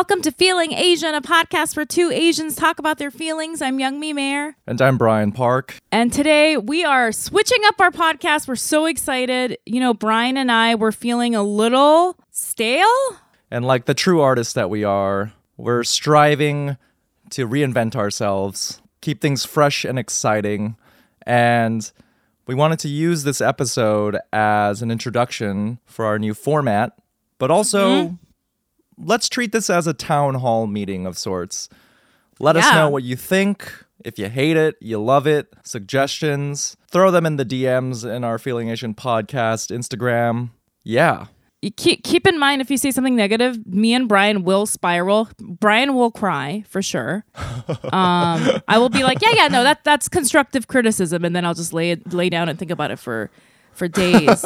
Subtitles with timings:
[0.00, 3.60] Welcome to Feeling Asian, a podcast where two Asians talk about their feelings.
[3.60, 4.56] I'm Young Mi Mayer.
[4.66, 5.76] And I'm Brian Park.
[5.92, 8.48] And today we are switching up our podcast.
[8.48, 9.58] We're so excited.
[9.66, 12.86] You know, Brian and I were feeling a little stale.
[13.50, 16.78] And like the true artists that we are, we're striving
[17.28, 20.78] to reinvent ourselves, keep things fresh and exciting.
[21.26, 21.92] And
[22.46, 26.96] we wanted to use this episode as an introduction for our new format,
[27.36, 28.04] but also.
[28.04, 28.14] Mm-hmm
[29.02, 31.68] let's treat this as a town hall meeting of sorts.
[32.38, 32.66] Let yeah.
[32.66, 33.72] us know what you think.
[34.04, 38.38] If you hate it, you love it, suggestions, throw them in the DMs in our
[38.38, 40.50] Feeling Asian podcast, Instagram.
[40.82, 41.26] Yeah.
[41.60, 45.28] You keep, keep in mind if you say something negative, me and Brian will spiral.
[45.38, 47.24] Brian will cry for sure.
[47.92, 51.54] Um, I will be like, yeah, yeah, no, that that's constructive criticism, and then I'll
[51.54, 53.30] just lay it, lay down and think about it for
[53.72, 54.44] for days.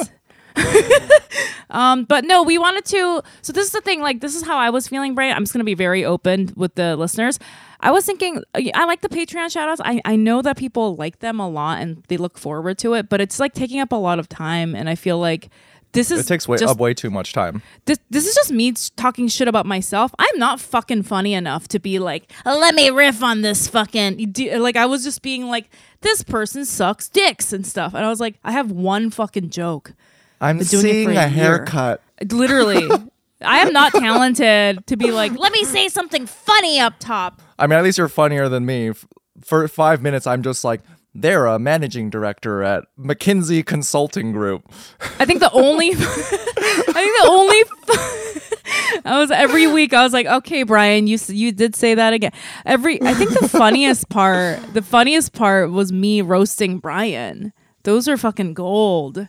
[1.70, 3.22] um, but no, we wanted to.
[3.42, 4.00] So this is the thing.
[4.00, 5.36] Like this is how I was feeling, Brian.
[5.36, 7.38] I'm just gonna be very open with the listeners.
[7.80, 9.80] I was thinking, I like the Patreon shoutouts.
[9.84, 13.10] I, I know that people like them a lot and they look forward to it,
[13.10, 14.74] but it's like taking up a lot of time.
[14.74, 15.50] And I feel like
[15.94, 17.62] this is it takes way just, up way too much time.
[17.84, 20.12] This this is just me talking shit about myself.
[20.18, 24.34] I'm not fucking funny enough to be like, let me riff on this fucking.
[24.58, 28.18] Like I was just being like, this person sucks dicks and stuff, and I was
[28.18, 29.94] like, I have one fucking joke.
[30.44, 32.02] I'm seeing a, a haircut.
[32.30, 32.88] Literally.
[33.40, 37.42] I am not talented to be like, let me say something funny up top.
[37.58, 38.92] I mean, at least you're funnier than me.
[39.42, 40.80] For five minutes, I'm just like,
[41.14, 44.70] they're a managing director at McKinsey Consulting Group.
[45.18, 49.92] I think the only, I think the only, I was every week.
[49.92, 52.32] I was like, okay, Brian, you you did say that again.
[52.64, 57.52] Every, I think the funniest part, the funniest part was me roasting Brian.
[57.82, 59.28] Those are fucking gold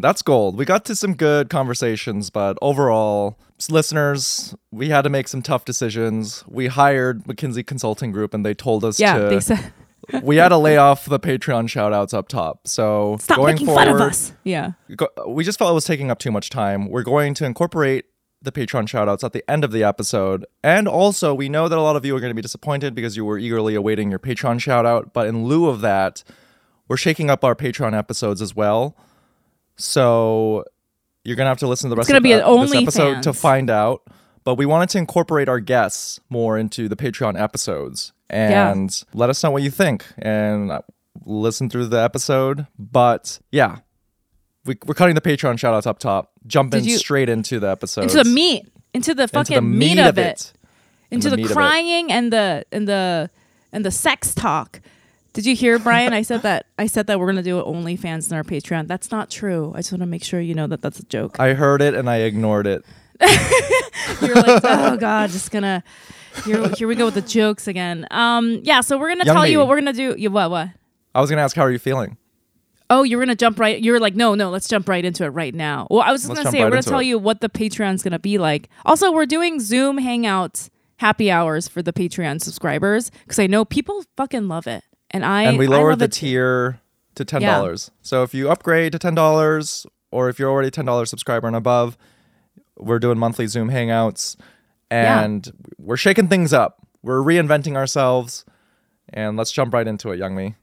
[0.00, 0.56] that's gold.
[0.56, 3.38] We got to some good conversations, but overall,
[3.70, 6.44] listeners, we had to make some tough decisions.
[6.46, 9.72] We hired McKinsey Consulting Group and they told us yeah, to they said
[10.22, 12.66] we had to lay off the Patreon shoutouts up top.
[12.66, 14.32] So Stop going making forward, fun of us.
[14.44, 14.72] Yeah.
[14.96, 16.88] Go, we just felt it was taking up too much time.
[16.88, 18.06] We're going to incorporate
[18.40, 20.44] the Patreon shoutouts at the end of the episode.
[20.64, 23.16] And also, we know that a lot of you are going to be disappointed because
[23.16, 25.12] you were eagerly awaiting your Patreon shoutout.
[25.12, 26.24] But in lieu of that,
[26.88, 28.96] we're shaking up our Patreon episodes as well.
[29.76, 30.64] So
[31.24, 32.96] you're gonna have to listen to the rest it's gonna of be an only this
[32.96, 33.24] episode fans.
[33.24, 34.02] to find out.
[34.44, 39.04] But we wanted to incorporate our guests more into the Patreon episodes and yeah.
[39.14, 40.72] let us know what you think and
[41.24, 42.66] listen through the episode.
[42.76, 43.78] But yeah,
[44.64, 48.16] we, are cutting the Patreon shoutouts up top, jumping you, straight into the episode, into
[48.16, 50.52] the meat, into the fucking into the meat, meat, of it, it.
[51.10, 53.30] into the, the crying and the and the
[53.72, 54.80] and the sex talk.
[55.32, 56.12] Did you hear, Brian?
[56.12, 58.86] I said that I said that we're gonna do it OnlyFans in our Patreon.
[58.86, 59.72] That's not true.
[59.74, 61.40] I just want to make sure you know that that's a joke.
[61.40, 62.84] I heard it and I ignored it.
[64.20, 65.82] You're like, oh god, just gonna.
[66.44, 68.06] Here, here we go with the jokes again.
[68.10, 68.82] Um, yeah.
[68.82, 70.14] So we're gonna Young tell you what we're gonna do.
[70.18, 70.50] You what?
[70.50, 70.68] What?
[71.14, 72.18] I was gonna ask, how are you feeling?
[72.90, 73.82] Oh, you're gonna jump right.
[73.82, 74.50] You're like, no, no.
[74.50, 75.86] Let's jump right into it right now.
[75.90, 77.06] Well, I was just let's gonna say, right we're gonna tell it.
[77.06, 78.68] you what the Patreon's gonna be like.
[78.84, 84.04] Also, we're doing Zoom Hangouts happy hours for the Patreon subscribers because I know people
[84.16, 86.80] fucking love it and I and we lowered the tier
[87.14, 87.90] to ten dollars.
[87.92, 87.98] Yeah.
[88.02, 91.56] So if you upgrade to ten dollars, or if you're already ten dollars subscriber and
[91.56, 91.96] above,
[92.76, 94.36] we're doing monthly Zoom hangouts,
[94.90, 95.52] and yeah.
[95.78, 96.86] we're shaking things up.
[97.02, 98.44] We're reinventing ourselves,
[99.08, 100.54] and let's jump right into it, Young Mi.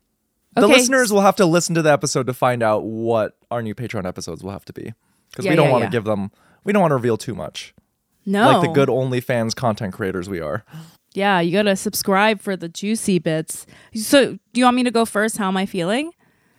[0.55, 0.73] The okay.
[0.73, 4.05] listeners will have to listen to the episode to find out what our new Patreon
[4.05, 4.93] episodes will have to be,
[5.29, 6.31] because yeah, we don't want to give them.
[6.63, 7.73] We don't want to reveal too much.
[8.25, 10.65] No, like the good OnlyFans content creators we are.
[11.13, 13.65] Yeah, you gotta subscribe for the juicy bits.
[13.95, 15.37] So, do you want me to go first?
[15.37, 16.11] How am I feeling?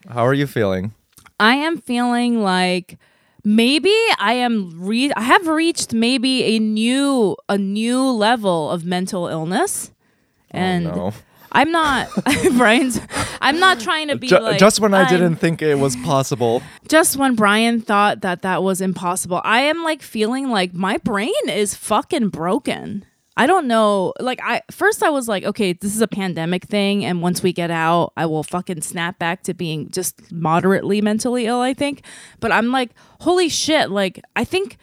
[0.09, 0.93] How are you feeling?
[1.39, 2.99] I am feeling like
[3.45, 9.29] maybe I am re- I have reached maybe a new a new level of mental
[9.29, 11.13] illness, oh, and oh, no.
[11.53, 12.09] I'm not
[12.57, 13.01] Brian's.
[13.41, 15.97] I'm not trying to be just, like, just when I I'm, didn't think it was
[15.97, 16.63] possible.
[16.89, 21.33] Just when Brian thought that that was impossible, I am like feeling like my brain
[21.49, 23.05] is fucking broken.
[23.37, 24.13] I don't know.
[24.21, 27.53] Like I first I was like, okay, this is a pandemic thing and once we
[27.53, 32.03] get out, I will fucking snap back to being just moderately mentally ill, I think.
[32.41, 32.91] But I'm like,
[33.21, 34.77] holy shit, like I think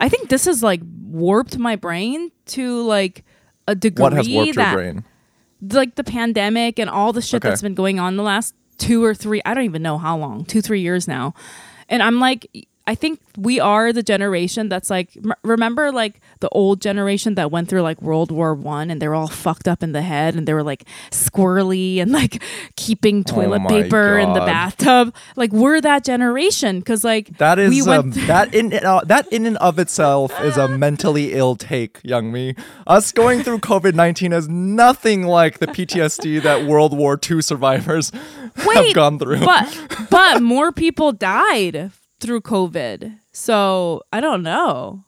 [0.00, 3.24] I think this has like warped my brain to like
[3.66, 5.04] a degree what has warped that your brain?
[5.60, 7.48] like the pandemic and all the shit okay.
[7.48, 10.44] that's been going on the last 2 or 3, I don't even know how long,
[10.44, 11.34] 2 3 years now.
[11.88, 12.48] And I'm like
[12.88, 17.50] I think we are the generation that's like m- remember like the old generation that
[17.50, 20.34] went through like World War One and they were all fucked up in the head
[20.34, 22.42] and they were like squirrely and like
[22.76, 25.14] keeping toilet Oh paper in the bathtub.
[25.36, 29.30] Like we're that generation because like That is we went um, that in uh, that
[29.30, 32.54] in and of itself is a mentally ill take, Young Mi.
[32.86, 38.12] Us going through COVID nineteen is nothing like the PTSD that World War II survivors
[38.56, 39.40] have gone through.
[39.40, 43.18] but but more people died through COVID.
[43.32, 45.04] So I don't know.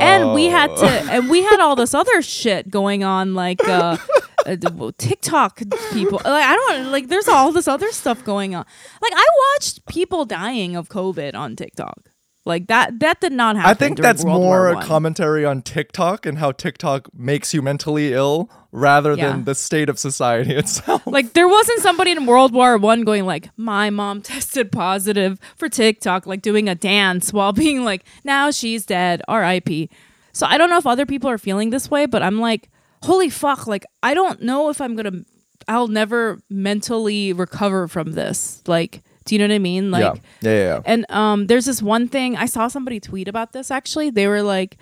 [0.00, 1.08] And we had to, Oh.
[1.10, 3.98] and we had all this other shit going on, like uh,
[4.46, 4.56] uh,
[4.96, 5.60] TikTok
[5.92, 6.20] people.
[6.24, 7.08] Like I don't like.
[7.08, 8.64] There's all this other stuff going on.
[9.02, 12.08] Like I watched people dying of COVID on TikTok.
[12.46, 13.00] Like that.
[13.00, 13.70] That did not happen.
[13.70, 18.12] I think that's World more a commentary on TikTok and how TikTok makes you mentally
[18.12, 19.28] ill rather Yeah.
[19.30, 21.06] than the state of society itself.
[21.06, 25.70] Like there wasn't somebody in World War One going like, "My mom tested positive for
[25.70, 29.88] TikTok," like doing a dance while being like, "Now she's dead, R.I.P."
[30.32, 32.68] So I don't know if other people are feeling this way, but I'm like,
[33.04, 35.22] "Holy fuck!" Like I don't know if I'm gonna,
[35.66, 38.62] I'll never mentally recover from this.
[38.66, 39.90] Like, do you know what I mean?
[39.90, 40.14] Like, yeah.
[40.42, 40.80] yeah, yeah, yeah.
[40.84, 43.70] and um, there's this one thing I saw somebody tweet about this.
[43.70, 44.76] Actually, they were like,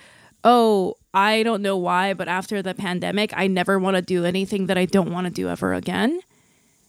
[0.44, 4.66] "Oh, I don't know why, but after the pandemic, I never want to do anything
[4.66, 6.20] that I don't want to do ever again."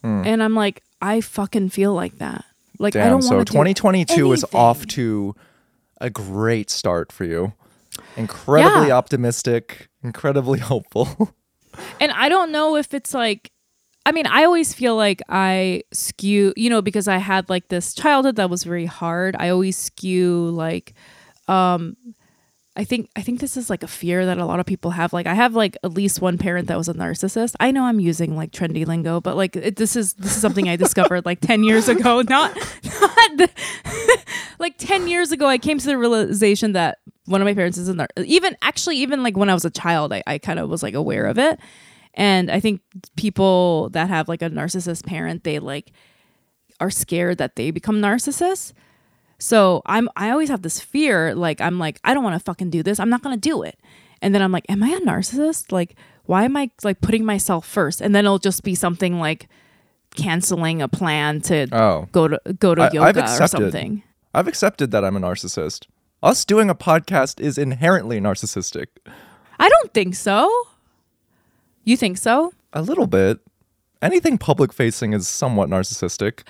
[0.02, 0.24] Hmm.
[0.26, 2.44] And I'm like, I fucking feel like that.
[2.80, 3.54] Like I don't So want to.
[3.54, 5.36] 2022 is off to
[6.02, 7.54] a great start for you.
[8.18, 8.98] Incredibly Yeah.
[8.98, 11.34] optimistic, incredibly hopeful.
[12.02, 13.52] And I don't know if it's like
[14.06, 17.94] I mean, I always feel like I skew, you know, because I had like this
[17.94, 19.36] childhood that was very hard.
[19.40, 20.94] I always skew like
[21.48, 21.96] um
[22.76, 25.14] I think I think this is like a fear that a lot of people have.
[25.14, 27.56] Like I have like at least one parent that was a narcissist.
[27.60, 30.68] I know I'm using like trendy lingo, but like it, this is this is something
[30.68, 32.22] I discovered like 10 years ago.
[32.28, 33.50] Not not the,
[34.60, 37.88] like 10 years ago I came to the realization that one of my parents is
[37.90, 40.70] a nar- even actually even like when I was a child I, I kind of
[40.70, 41.60] was like aware of it.
[42.16, 42.82] And I think
[43.16, 45.92] people that have like a narcissist parent, they like
[46.80, 48.74] are scared that they become narcissists.
[49.40, 52.70] So I'm I always have this fear, like I'm like, I don't want to fucking
[52.70, 53.00] do this.
[53.00, 53.80] I'm not gonna do it.
[54.22, 55.72] And then I'm like, am I a narcissist?
[55.72, 55.96] Like,
[56.26, 58.00] why am I like putting myself first?
[58.00, 59.50] And then it'll just be something like
[60.16, 62.08] canceling a plan to Oh.
[62.12, 64.04] go to go to I- yoga or something.
[64.34, 65.88] I've accepted that I'm a narcissist.
[66.22, 68.86] Us doing a podcast is inherently narcissistic.
[69.60, 70.50] I don't think so.
[71.84, 72.54] You think so?
[72.74, 73.40] A little bit.
[74.02, 76.42] Anything public facing is somewhat narcissistic.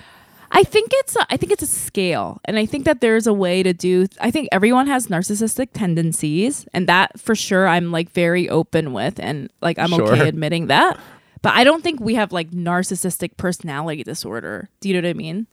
[0.50, 3.32] I think it's a, I think it's a scale, and I think that there's a
[3.32, 4.06] way to do.
[4.20, 9.18] I think everyone has narcissistic tendencies, and that for sure I'm like very open with,
[9.18, 10.12] and like I'm Sure.
[10.12, 10.98] okay admitting that.
[11.42, 14.68] But I don't think we have like narcissistic personality disorder.
[14.80, 15.46] Do you know what I mean?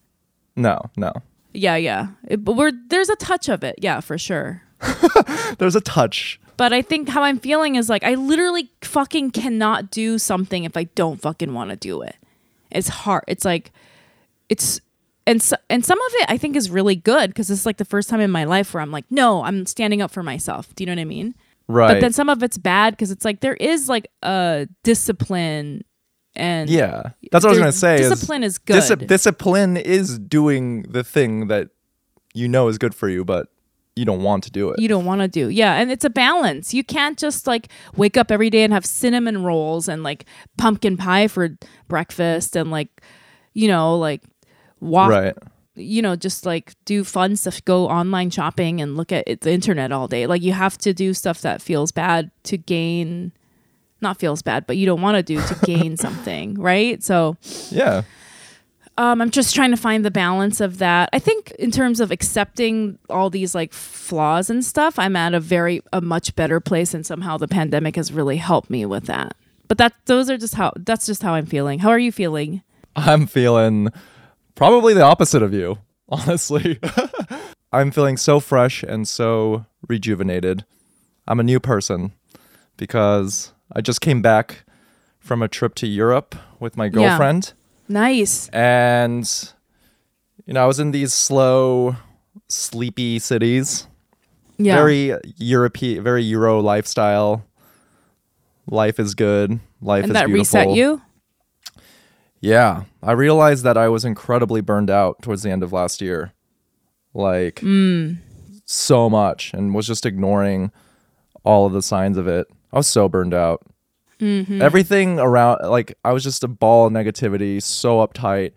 [0.56, 1.12] No, no.
[1.54, 2.08] Yeah, yeah.
[2.28, 4.62] It, but we're there's a touch of it, yeah, for sure.
[5.60, 6.40] There's a touch.
[6.58, 10.78] But I think how I'm feeling is like I literally fucking cannot do something if
[10.78, 12.16] I don't fucking want to do it.
[12.70, 13.24] It's hard.
[13.28, 13.72] It's like
[14.50, 14.80] it's
[15.28, 17.86] and so, and some of it I think is really good because it's like the
[17.86, 20.74] first time in my life where I'm like, no, I'm standing up for myself.
[20.76, 21.36] Do you know what I mean?
[21.68, 21.94] Right.
[21.94, 25.84] But then some of it's bad because it's like there is like a discipline
[26.36, 27.12] and yeah.
[27.32, 27.98] That's what I was going to say.
[27.98, 29.08] discipline is dis- good.
[29.08, 31.70] discipline is doing the thing that
[32.34, 33.48] you know is good for you, but
[33.96, 34.80] you don't want to do it.
[34.80, 35.50] you don't want to do.
[35.50, 36.74] Yeah, and it's a balance.
[36.74, 40.26] You can't just like wake up every day and have cinnamon rolls and like
[40.58, 41.58] pumpkin pie for
[41.88, 43.02] breakfast and like
[43.54, 44.24] you know like
[44.80, 45.36] walk right.
[45.76, 49.52] you know just like do fun stuff go online shopping and look at it, the
[49.52, 53.32] internet all day like you have to do stuff that feels bad to gain
[54.00, 57.38] not feels bad but you don't want to do to gain something right so
[57.70, 58.04] Yeah.
[59.02, 61.10] Um, I'm just trying to find the balance of that.
[61.12, 65.40] I think in terms of accepting all these like flaws and stuff, I'm at a
[65.40, 69.34] very a much better place, and somehow the pandemic has really helped me with that.
[69.68, 71.80] But that those are just how that's just how I'm feeling.
[71.80, 72.62] How are you feeling?
[72.96, 73.90] I'm feeling
[74.54, 75.80] probably the opposite of you,
[76.10, 76.80] honestly.
[77.74, 80.64] I'm feeling so fresh and so rejuvenated.
[81.28, 82.12] I'm a new person
[82.78, 84.64] because I just came back
[85.18, 87.54] from a trip to Europe with my girlfriend.
[87.92, 88.48] Nice.
[88.50, 89.30] And,
[90.46, 91.96] you know, I was in these slow,
[92.48, 93.88] sleepy cities.
[94.58, 94.76] Yeah.
[94.76, 97.44] Very European, very Euro lifestyle.
[98.68, 99.60] Life is good.
[99.82, 100.16] Life is good.
[100.16, 100.60] and is that beautiful.
[100.62, 101.02] reset you.
[102.40, 106.34] Yeah, I realized that I was incredibly burned out towards the end of last year.
[107.14, 108.14] Like Hmm.
[108.66, 110.72] so much and was just ignoring
[111.44, 112.48] all of the signs of it.
[112.72, 113.62] I was so burned out.
[114.22, 114.62] Mm-hmm.
[114.62, 118.52] Everything around like I was just a ball of negativity, so uptight.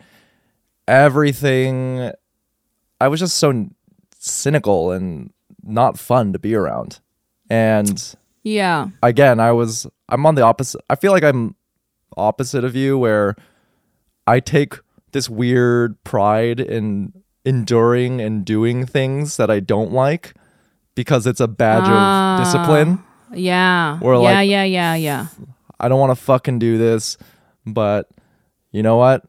[0.86, 2.10] Everything
[3.00, 3.68] I was just so
[4.18, 7.00] cynical and not fun to be around.
[7.50, 8.88] And Yeah.
[9.02, 10.82] again, I was I'm on the opposite.
[10.90, 11.56] I feel like I'm
[12.16, 13.34] opposite of you where
[14.26, 14.74] I take
[15.12, 17.12] this weird pride in
[17.44, 20.34] enduring and doing things that I don't like
[20.94, 22.38] because it's a badge Ah.
[22.38, 23.02] of discipline.
[23.32, 23.98] Yeah.
[24.00, 25.26] Or like, yeah, yeah, yeah, yeah.
[25.80, 27.16] I don't want to fucking do this,
[27.66, 28.08] but
[28.72, 29.22] you know what?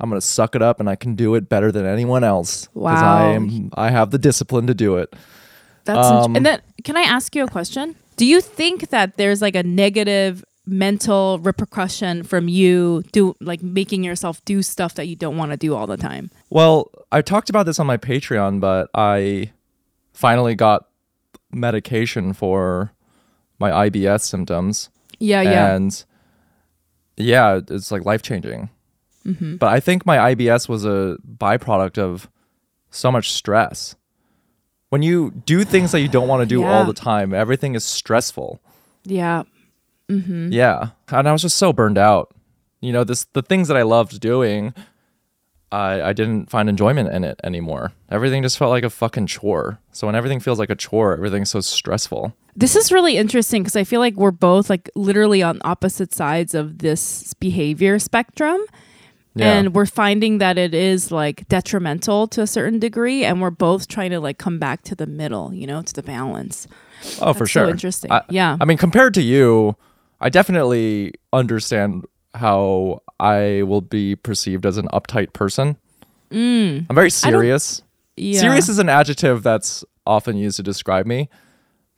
[0.00, 2.78] I'm gonna suck it up, and I can do it better than anyone else I
[2.78, 3.18] Wow.
[3.18, 3.70] am.
[3.74, 5.14] I have the discipline to do it.
[5.84, 7.94] That's int- Um, and then can I ask you a question?
[8.16, 14.04] Do you think that there's like a negative mental repercussion from you do like making
[14.04, 16.30] yourself do stuff that you don't want to do all the time?
[16.50, 19.50] Well, I talked about this on my Patreon, but I
[20.12, 20.86] finally got
[21.52, 22.92] medication for
[23.58, 24.88] my IBS symptoms,
[25.22, 25.74] Yeah, yeah.
[25.74, 26.04] and
[27.16, 28.70] yeah, it's like life changing.
[29.24, 29.56] Mm-hmm.
[29.56, 32.28] But I think my IBS was a byproduct of
[32.90, 33.94] so much stress.
[34.88, 37.84] When you do things that you don't want to do all the time, everything is
[37.84, 38.60] stressful.
[39.04, 39.44] yeah.
[40.10, 40.52] Mm-hmm.
[40.52, 42.34] Yeah, and I was just so burned out.
[42.80, 44.74] You know, this the things that I loved doing,
[45.72, 47.92] I I didn't find enjoyment in it anymore.
[48.10, 49.78] Everything just felt like a fucking chore.
[49.92, 52.34] So when everything feels like a chore, everything's so stressful.
[52.54, 56.54] This is really interesting because I feel like we're both like literally on opposite sides
[56.54, 58.60] of this behavior spectrum.
[59.34, 59.50] Yeah.
[59.54, 63.88] And we're finding that it is like detrimental to a certain degree, and we're both
[63.88, 66.66] trying to like come back to the middle, you know, to the balance.
[67.02, 67.68] oh, for That's so sure.
[67.70, 68.12] interesting.
[68.12, 68.58] I, Yeah.
[68.60, 69.74] I mean, compared to you,
[70.20, 75.76] I definitely understand how I will be perceived as an uptight person.
[76.30, 77.80] I'm very serious.
[77.80, 77.84] Mm.
[78.16, 78.40] Yeah.
[78.40, 81.28] Serious is an adjective that's often used to describe me.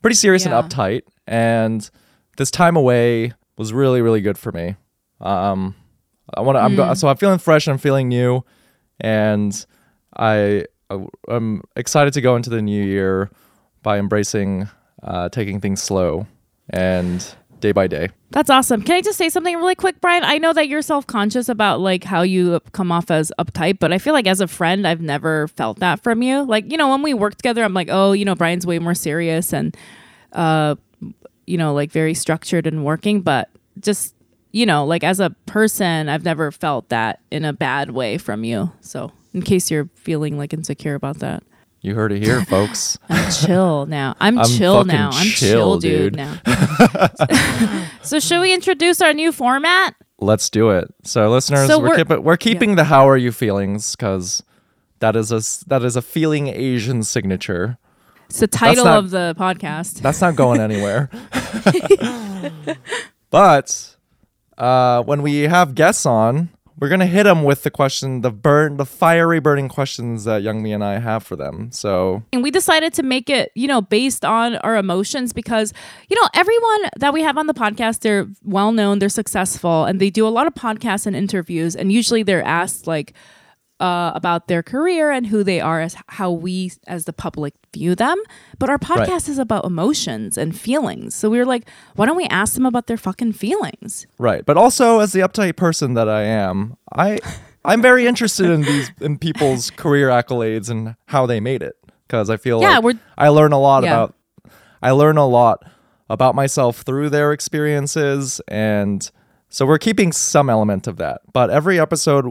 [0.03, 0.59] Pretty serious Yeah.
[0.59, 1.03] and uptight.
[1.26, 1.88] And
[2.37, 4.76] this time away was really, really good for me.
[5.21, 5.75] Um,
[6.35, 6.61] I want to.
[6.61, 6.76] I'm Mm.
[6.76, 7.69] go- so I'm feeling fresh.
[7.69, 8.45] I'm feeling new,
[9.00, 9.64] and
[10.17, 10.64] I
[11.29, 13.31] I'm excited to go into the new year
[13.83, 14.69] by embracing
[15.03, 16.26] uh, taking things slow
[16.71, 18.11] and day by day.
[18.30, 18.83] That's awesome.
[18.83, 20.23] Can I just say something really quick, Brian?
[20.23, 23.90] I know that you're self conscious about like how you come off as uptight, but
[23.90, 26.44] I feel like as a friend, I've never felt that from you.
[26.44, 28.94] Like, you know, when we work together, I'm like, oh, you know, Brian's way more
[28.94, 29.75] serious and,
[30.33, 30.76] uh,
[31.47, 33.49] you know, like very structured and working, but
[33.80, 34.14] just,
[34.52, 38.44] you know, like as a person, I've never felt that in a bad way from
[38.44, 38.73] you.
[38.83, 41.42] So, in case you're feeling like insecure about that.
[41.85, 42.99] You heard it here, folks.
[43.11, 44.17] I'm chill now.
[44.19, 45.11] I'm, I'm chill now.
[45.12, 46.17] I'm chill, chill, dude, dude.
[46.17, 46.41] now.
[48.03, 49.95] so should we introduce our new format?
[50.19, 50.88] Let's do it.
[51.03, 54.43] So, listeners, So we're we're- keep- we're keeping the "How are you feelings?" because
[55.00, 57.76] that is a that is a feeling Asian signature.
[58.31, 60.00] It's the title not- of the podcast.
[60.00, 61.11] That's not going anywhere.
[63.29, 63.97] but
[64.57, 68.76] uh, when we have guests on, we're gonna hit them with the question, the burn,
[68.76, 71.71] the fiery burning questions that Young Mi and I have for them.
[71.71, 75.73] So And we decided to make it, you know, based on our emotions because,
[76.09, 80.00] you know, everyone that we have on the podcast, they're well known, they're successful, and
[80.00, 81.76] they do a lot of podcasts and interviews.
[81.76, 83.14] And usually they're asked, like,
[83.81, 87.95] uh, about their career and who they are as how we as the public view
[87.95, 88.19] them.
[88.59, 91.14] But our podcast is about emotions and feelings.
[91.14, 94.07] So we were like why don't we ask them about their fucking feelings?
[94.19, 97.19] Right, but also as the uptight person that I am, I
[97.64, 101.75] I'm very interested in these in people's career accolades and how they made it.
[102.07, 103.90] Because I feel Yeah, like we're- I learn a lot Yeah.
[103.95, 104.14] about
[104.83, 105.64] I learn a lot
[106.11, 108.40] about myself through their experiences.
[108.49, 109.11] And
[109.49, 111.23] so we're keeping some element of that.
[111.33, 112.31] But every episode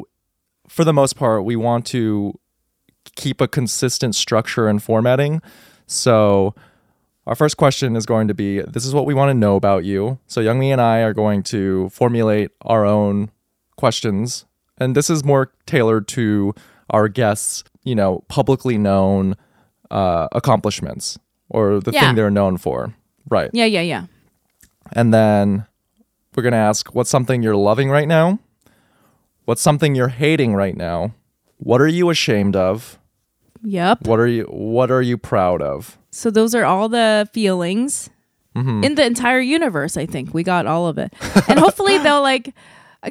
[0.73, 2.33] for the most part we want to
[3.15, 5.41] keep a consistent structure and formatting.
[5.85, 6.55] So
[7.27, 9.83] our first question is going to be this is what we want to know about
[9.85, 10.17] you.
[10.27, 13.29] So Young Mi and I are going to formulate our own
[13.77, 14.45] questions
[14.79, 16.53] and this is more tailored to
[16.89, 19.35] our guests, you know, publicly known
[19.91, 22.01] uh, accomplishments or the Yeah.
[22.07, 22.95] thing they're known for.
[23.29, 23.49] Right.
[23.53, 24.05] yeah yeah yeah
[24.93, 25.65] And then
[26.35, 28.39] we're going to ask what's something you're loving right now?
[29.45, 31.13] What's something you're hating right now?
[31.57, 32.99] What are you ashamed of?
[33.65, 35.97] yep What are you what are you proud of?
[36.11, 38.09] So those are all the feelings
[38.55, 38.83] Mm-hmm.
[38.83, 39.97] in the entire universe.
[39.97, 41.11] I think we got all of it,
[41.47, 42.53] and hopefully they'll like,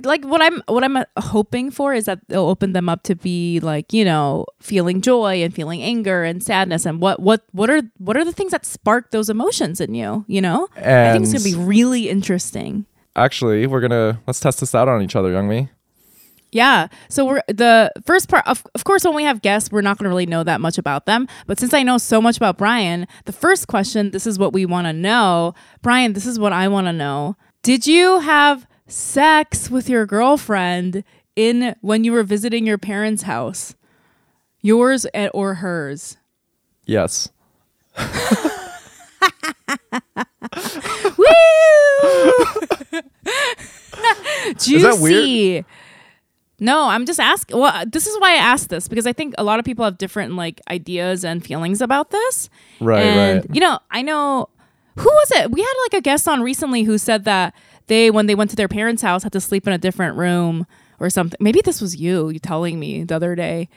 [0.05, 3.59] like what I'm what I'm hoping for is that they'll open them up to be
[3.59, 7.83] like you know feeling joy and feeling anger and sadness and what what what are
[7.99, 10.25] what are the things that spark those emotions in you?
[10.29, 12.87] You know, I think it's gonna be really interesting.
[13.17, 15.71] Actually, we're gonna let's test this out on each other, Young Mi.
[16.53, 16.89] Yeah.
[17.09, 20.05] So we're the first part of of course when we have guests, we're not going
[20.05, 21.27] to really know that much about them.
[21.47, 24.67] But since I know so much about Brian, the first question, this is what we
[24.67, 25.55] want to know.
[25.81, 27.37] Brian, this is what I want to know.
[27.63, 31.05] Did you have sex with your girlfriend
[31.35, 33.75] in when you were visiting your parents' house?
[34.61, 36.19] Yours or hers?
[36.87, 37.31] Yes.
[41.17, 41.25] Woo!
[44.59, 44.83] Juicy.
[44.83, 45.65] that weird?
[46.63, 47.59] No, I'm just asking.
[47.59, 49.99] Well, this is why I asked this because I think a lot of people have
[49.99, 52.49] different like ideas and feelings about this.
[52.81, 53.55] Right, and, right.
[53.55, 54.49] You know, I know
[54.97, 55.51] who was it?
[55.51, 57.53] We had like a guest on recently who said that
[57.89, 60.67] they, when they went to their parents' house, had to sleep in a different room
[61.01, 61.37] or something.
[61.41, 62.29] Maybe this was you.
[62.31, 63.69] You telling me the other day.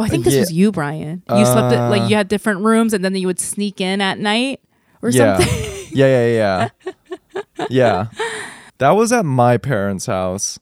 [0.00, 0.40] Oh, I think this Yeah.
[0.40, 1.22] was you, Brian.
[1.28, 4.00] You slept at, Uh, like you had different rooms, and then you would sneak in
[4.00, 4.60] at night
[5.00, 5.38] or yeah.
[5.38, 5.86] something.
[5.90, 6.94] yeah, yeah, yeah.
[7.70, 8.06] yeah.
[8.78, 10.60] That was at my parents' house.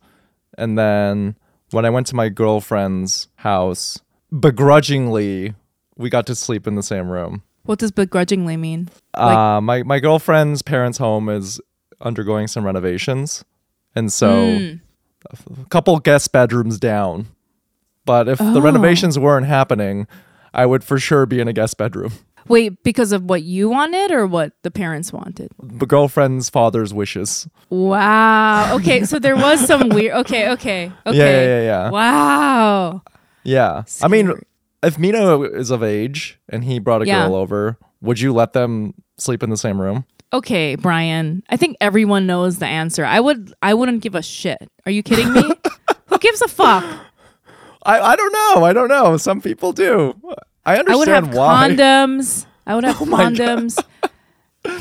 [0.56, 1.36] And then
[1.70, 4.00] when I went to my girlfriend's house,
[4.38, 5.54] begrudgingly,
[5.96, 7.42] we got to sleep in the same room.
[7.64, 8.88] What does begrudgingly mean?
[9.16, 11.60] Like- uh, my, my girlfriend's parents' home is
[12.00, 13.44] undergoing some renovations.
[13.94, 14.74] And so Hmm.
[15.62, 17.26] a couple guest bedrooms down.
[18.04, 18.60] But if the Oh.
[18.60, 20.06] renovations weren't happening,
[20.54, 22.12] I would for sure be in a guest bedroom.
[22.48, 25.50] Wait, because of what you wanted or what the parents wanted?
[25.62, 27.48] The girlfriend's father's wishes.
[27.70, 28.76] Wow.
[28.76, 30.14] Okay, so there was some weird.
[30.18, 31.16] Okay, okay, okay.
[31.16, 31.90] Yeah, yeah, yeah, yeah.
[31.90, 33.02] Wow.
[33.44, 33.84] Yeah.
[34.02, 34.32] I mean,
[34.82, 37.26] if Mino is of age and he brought a Yeah.
[37.26, 40.04] girl over, would you let them sleep in the same room?
[40.32, 41.42] Okay, Brian.
[41.48, 43.04] I think everyone knows the answer.
[43.04, 43.54] I would.
[43.62, 44.70] I wouldn't give a shit.
[44.84, 45.42] Are you kidding me?
[46.08, 46.84] Who gives a fuck?
[47.84, 48.64] I, I don't know.
[48.64, 49.16] I don't know.
[49.16, 50.20] Some people do.
[50.66, 51.68] I I would have why.
[51.70, 52.44] condoms.
[52.66, 53.32] I would have oh God.
[53.34, 53.82] condoms.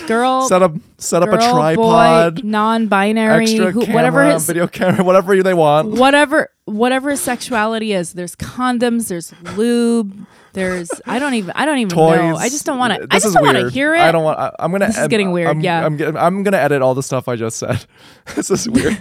[0.08, 4.66] Girl, Set up set up girl, a tripod, boy, non-binary, who, camera, whatever his video
[4.68, 5.90] camera, whatever they want.
[5.90, 11.92] whatever whatever sexuality is there's condoms there's lube there's i don't even i don't even
[11.96, 12.18] Toys.
[12.18, 14.24] know i just don't want to i just don't want to hear it I don't
[14.24, 14.40] want.
[14.40, 14.88] I, I'm gonna.
[14.88, 15.86] This is getting weird, I'm, yeah.
[15.86, 17.86] I'm, get- I'm gonna edit all the stuff I just said.
[18.36, 19.00] this is weird.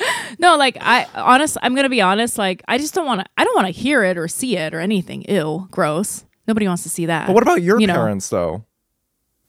[0.38, 3.44] no like i honest i'm gonna be honest like i just don't want to i
[3.44, 6.88] don't want to hear it or see it or anything ew gross nobody wants to
[6.88, 7.94] see that But what about your You know.
[7.94, 8.64] parents though?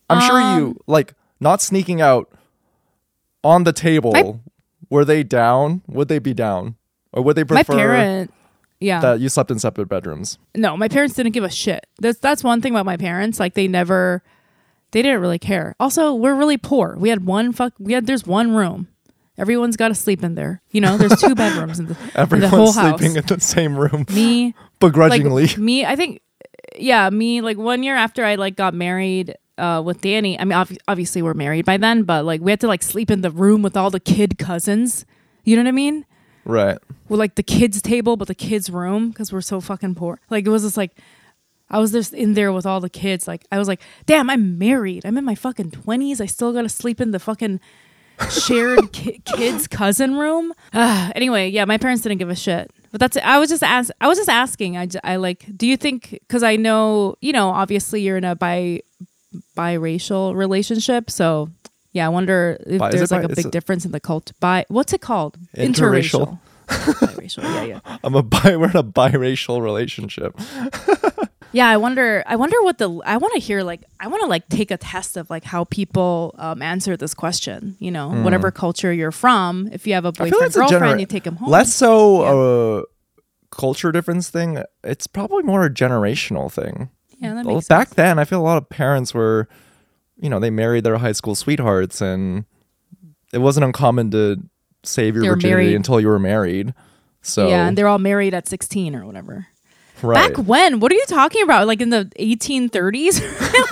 [0.10, 2.32] I'm sure you Um, like not sneaking out
[3.44, 4.12] on the table.
[4.12, 4.36] My-
[4.90, 5.82] were they down?
[5.88, 6.76] Would they be down,
[7.14, 8.34] or would they my prefer parent
[8.80, 10.38] yeah that you slept in separate bedrooms?
[10.56, 13.54] no my parents didn't give a shit that's that's one thing about my parents like
[13.54, 14.24] they never
[14.92, 18.26] they didn't really care also we're really poor we had one fuck we had there's
[18.26, 18.88] one room
[19.40, 20.62] everyone's got to sleep in there.
[20.72, 23.00] You know there's two bedrooms in the, in the Everyone's whole house.
[23.00, 25.48] sleeping in the same room, me begrudgingly.
[25.48, 26.22] like me i think
[26.78, 30.54] yeah me like one year after i like got married uh with danny i mean
[30.58, 33.32] ob- obviously we're married by then but like we had to like sleep in the
[33.32, 35.06] room with all the kid cousins.
[35.44, 36.06] You know what i mean?
[36.46, 36.78] Right.
[37.10, 40.20] with like the kids table but the kids room because we're so fucking poor.
[40.30, 40.92] Like it was just like
[41.70, 43.28] i was just in there with all the kids.
[43.28, 45.06] Like i was like damn i'm married.
[45.06, 47.60] I'm in my fucking 20s i still gotta sleep in the fucking
[48.30, 53.00] shared ki- kids cousin room Ah, anyway yeah my parents didn't give a shit but
[53.00, 55.66] that's it i was just ask i was just asking i, j- I like do
[55.68, 58.82] you think because i know you know obviously you're in a bi
[59.56, 61.50] biracial relationship so
[61.94, 64.32] yeah i wonder if Bi- there's like bi- a big it- difference in the cult
[64.40, 66.40] bi what's it called Interracial.
[66.68, 68.56] biracial yeah yeah I'm a bi.
[68.58, 70.38] We're in a biracial relationship.
[71.52, 74.28] yeah i wonder i wonder what the i want to hear like i want to
[74.28, 78.52] like take a test of like how people um, answer this question you know whatever
[78.52, 80.12] culture you're from if you have a.
[80.12, 82.84] Boyfriend like it's a girlfriend genera- you take them home Less so a
[83.52, 84.64] culture difference thing.
[84.84, 86.90] It's probably more a generational thing.
[87.18, 89.50] yeah that Well, makes back sense then, I feel a lot of parents were,
[90.22, 92.46] you know, they married their high school sweethearts, and
[93.34, 94.38] it wasn't uncommon to
[94.84, 95.76] save your They were virginity married.
[95.78, 96.74] until you were married.
[97.24, 99.48] So yeah and they're all married at 16 or whatever
[100.02, 100.36] right.
[100.36, 103.22] back when what are you talking about like in the 1830s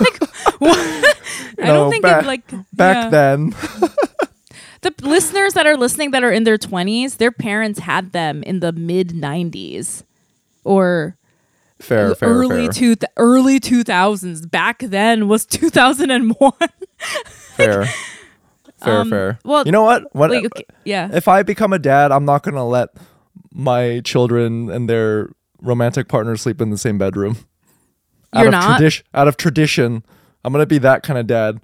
[0.00, 0.22] like
[0.60, 1.16] what?
[1.60, 3.08] i don't think back- it like back yeah.
[3.10, 3.50] then,
[4.82, 8.60] the listeners that are listening that are in their 20s their parents had them in
[8.60, 10.02] the mid 90s
[10.64, 11.16] or
[11.80, 16.52] fair, fair, early fair, two early 2000s back then was 2001
[16.98, 17.86] fair,
[18.78, 19.38] fair, Um, fair.
[19.44, 20.14] well, you know what?
[20.14, 22.12] What like okay, yeah if I become a dad?
[22.12, 22.90] I'm not gonna let
[23.52, 27.36] my children and their romantic partners sleep in the same bedroom.
[28.32, 28.80] out You're of not?
[28.80, 30.02] Tradi- out of tradition,
[30.44, 31.60] I'm gonna be that kind of dad.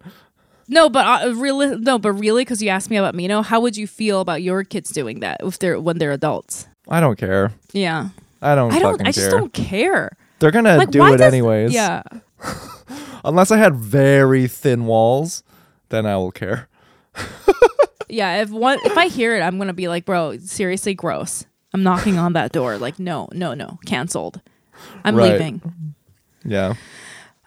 [0.68, 3.76] no but uh, really no but really because you asked me about Mino how would
[3.76, 7.52] you feel about your kids doing that if they're when they're adults I don't care.
[7.72, 8.08] yeah
[8.42, 8.72] I don't.
[8.72, 9.38] I don't I just care.
[9.38, 11.72] don't care They're gonna like do it does- anyways.
[11.72, 12.02] yeah
[13.26, 15.42] Unless I had very thin walls,
[15.88, 16.68] then I will care.
[18.08, 21.82] yeah if one if I hear it I'm gonna be like bro seriously gross I'm
[21.82, 24.40] knocking on that door like no no no canceled
[25.04, 25.32] I'm Right.
[25.32, 25.60] leaving
[26.44, 26.74] Yeah.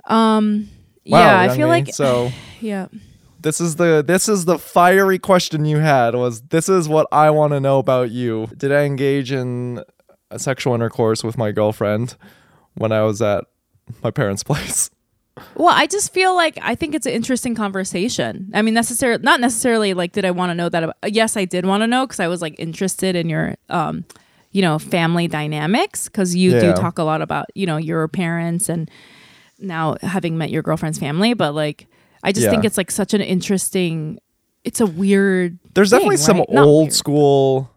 [0.05, 0.69] um
[1.05, 1.71] Wow, yeah I feel me.
[1.71, 2.29] like so.
[2.59, 2.87] yeah
[3.41, 7.29] This is the this is the fiery question you had was this is what I
[7.29, 8.47] want to know about you.
[8.57, 9.81] Did I engage in
[10.29, 12.15] a sexual intercourse with my girlfriend
[12.75, 13.45] when I was at
[14.03, 14.89] my parents' place.
[15.55, 18.49] Well, I just feel like I think it's an interesting conversation.
[18.53, 20.83] I mean, necessarily not necessarily like did I want to know that?
[20.83, 24.05] About, yes, I did want to know because I was like interested in your, um,
[24.51, 26.59] you know, family dynamics because you Yeah.
[26.59, 28.89] do talk a lot about you know your parents and
[29.59, 31.33] now having met your girlfriend's family.
[31.33, 31.87] But like,
[32.23, 32.51] I just Yeah.
[32.51, 34.19] think it's like such an interesting.
[34.63, 35.59] It's a weird.
[35.73, 36.47] There's thing, definitely some right?
[36.49, 37.69] Old school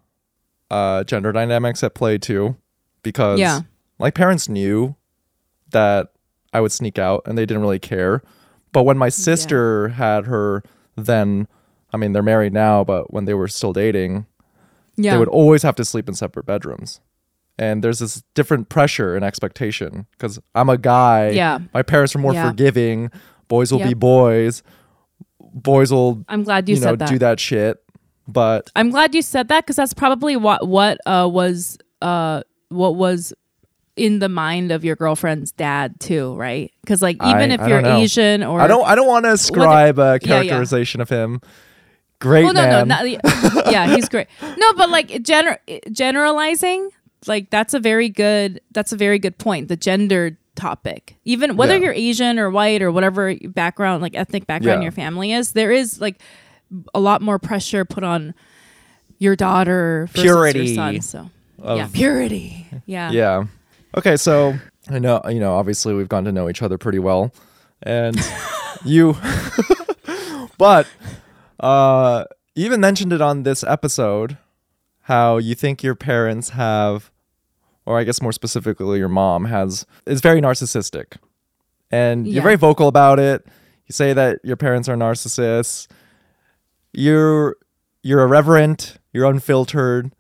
[0.71, 2.57] uh, gender dynamics at play too,
[3.03, 3.61] because Yeah.
[3.99, 4.95] like parents knew
[5.71, 6.13] that
[6.53, 8.23] I would sneak out and they didn't really care.
[8.73, 10.63] But when my sister had her
[10.97, 11.49] then,
[11.93, 14.27] I mean they're married now, but when they were still dating,
[14.97, 15.13] Yeah.
[15.13, 17.01] they would always have to sleep in separate bedrooms.
[17.59, 21.31] And there's this different pressure and expectation because I'm a guy.
[21.31, 21.59] Yeah.
[21.75, 22.49] My parents are more Yeah.
[22.49, 23.11] forgiving.
[23.49, 24.63] Boys will be boys.
[25.53, 27.09] Boys will, I'm glad you, you, know, said that.
[27.09, 27.79] do that shit.
[28.29, 32.95] But I'm glad you said that because that's probably what what uh, was uh, what
[32.95, 33.33] was
[34.01, 36.73] in the mind of your girlfriend's dad too, right?
[36.81, 37.85] Because like even I- if I you're.
[37.87, 40.27] Asian or I don't I don't want to ascribe a yeah.
[40.27, 41.41] characterization of him.
[42.19, 42.89] Great well, no, man.
[42.89, 44.27] no, not, yeah, he's great.
[44.43, 45.59] No, but like gener-
[45.93, 46.91] generalizing,
[47.27, 49.69] like that's a very good that's a very good point.
[49.69, 51.85] The gender topic, even whether Yeah.
[51.85, 54.85] you're Asian or white or whatever background, like ethnic background Yeah.
[54.87, 56.21] your family is, there is like
[56.95, 58.35] a lot more pressure put on
[59.19, 61.01] your daughter versus Purity your son.
[61.01, 61.31] So
[61.63, 62.67] yeah, purity.
[62.87, 63.11] Yeah.
[63.13, 63.45] Yeah.
[63.97, 64.55] Okay, so
[64.89, 67.33] I know you know obviously we've gotten to know each other pretty well,
[67.83, 68.17] and
[68.85, 69.17] you,
[70.59, 70.87] but
[71.59, 72.25] uh,
[72.55, 74.37] you even mentioned it on this episode
[75.03, 77.11] how you think your parents have,
[77.85, 81.17] or I guess more specifically your mom has, is very narcissistic,
[81.91, 82.35] and Yeah.
[82.35, 83.45] you're very vocal about it.
[83.87, 85.89] You say that your parents are narcissists.
[86.93, 87.57] You're
[88.03, 88.99] you're irreverent.
[89.13, 90.13] You're unfiltered.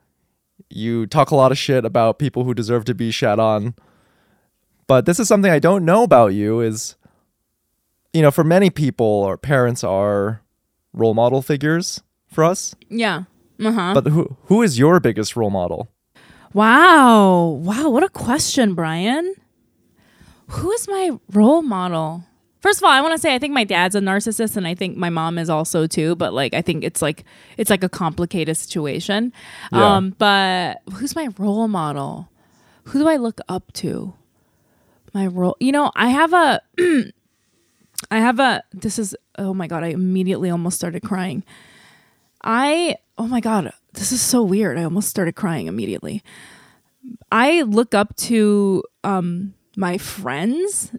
[0.70, 3.74] You talk a lot of shit about people who deserve to be shat on.
[4.86, 6.96] But this is something I don't know about you is
[8.12, 10.42] you know, for many people our parents are
[10.92, 12.74] role model figures for us.
[12.88, 13.24] Yeah.
[13.62, 13.94] Uh huh.
[13.94, 15.88] But who who is your biggest role model?
[16.52, 17.60] Wow.
[17.62, 17.90] Wow.
[17.90, 19.34] What a question, Brian.
[20.48, 22.24] Who is my role model?
[22.60, 24.74] First of all, I want to say I think my dad's a narcissist and I
[24.74, 27.24] think my mom is also too, but like I think it's like
[27.56, 29.32] it's like a complicated situation.
[29.72, 29.96] Yeah.
[29.96, 32.28] Um but who's my role model?
[32.84, 34.14] Who do I look up to?
[35.14, 36.60] My role, you know, I have a
[38.10, 41.44] I have a this is oh my god, I immediately almost started crying.
[42.44, 44.76] I oh my god, this is so weird.
[44.78, 46.22] I almost started crying immediately.
[47.32, 50.92] I look up to um my friends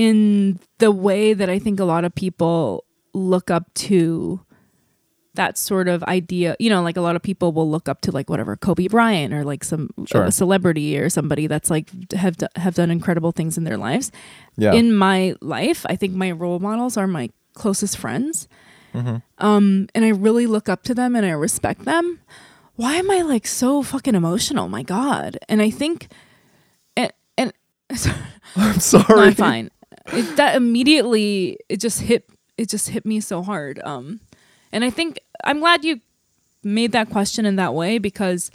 [0.00, 4.40] in the way that I think a lot of people look up to
[5.34, 6.56] that sort of idea.
[6.58, 9.34] You know, like a lot of people will look up to like whatever Kobe Bryant
[9.34, 10.30] or like some Sure.
[10.30, 14.10] celebrity or somebody that's like have have done incredible things in their lives
[14.56, 14.72] Yeah.
[14.72, 18.48] in my life, I think my role models are my closest friends.
[18.94, 19.16] Mm-hmm.
[19.38, 22.20] Um, and I really look up to them and I respect them.
[22.76, 24.68] Why am I like so fucking emotional?
[24.68, 25.36] My God.
[25.48, 26.08] And I think,
[26.96, 27.52] and, and
[28.56, 29.28] I'm no, sorry.
[29.28, 29.70] I'm fine.
[30.12, 33.80] It, that immediately, it just hit, it just hit me so hard.
[33.84, 34.20] Um,
[34.72, 36.00] and I think I'm glad you
[36.62, 38.50] made that question in that way because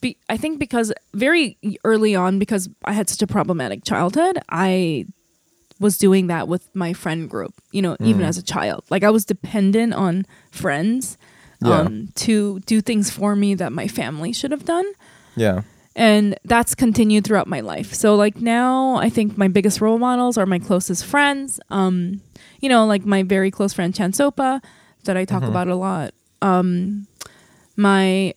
[0.00, 5.06] be, I think because very early on, because I had such a problematic childhood, I
[5.78, 8.28] was doing that with my friend group, you know, even Mm.
[8.28, 8.84] as a child.
[8.88, 11.18] Like I was dependent on friends
[11.62, 11.80] Yeah.
[11.80, 14.86] um, to do things for me that my family should have done.
[15.36, 15.62] Yeah.
[15.96, 17.94] And that's continued throughout my life.
[17.94, 21.58] So like now I think my biggest role models are my closest friends.
[21.70, 22.20] Um,
[22.60, 24.62] you know, like my very close friend Chansopa
[25.04, 26.12] that I talk about a lot.
[26.42, 27.06] Um,
[27.76, 28.34] my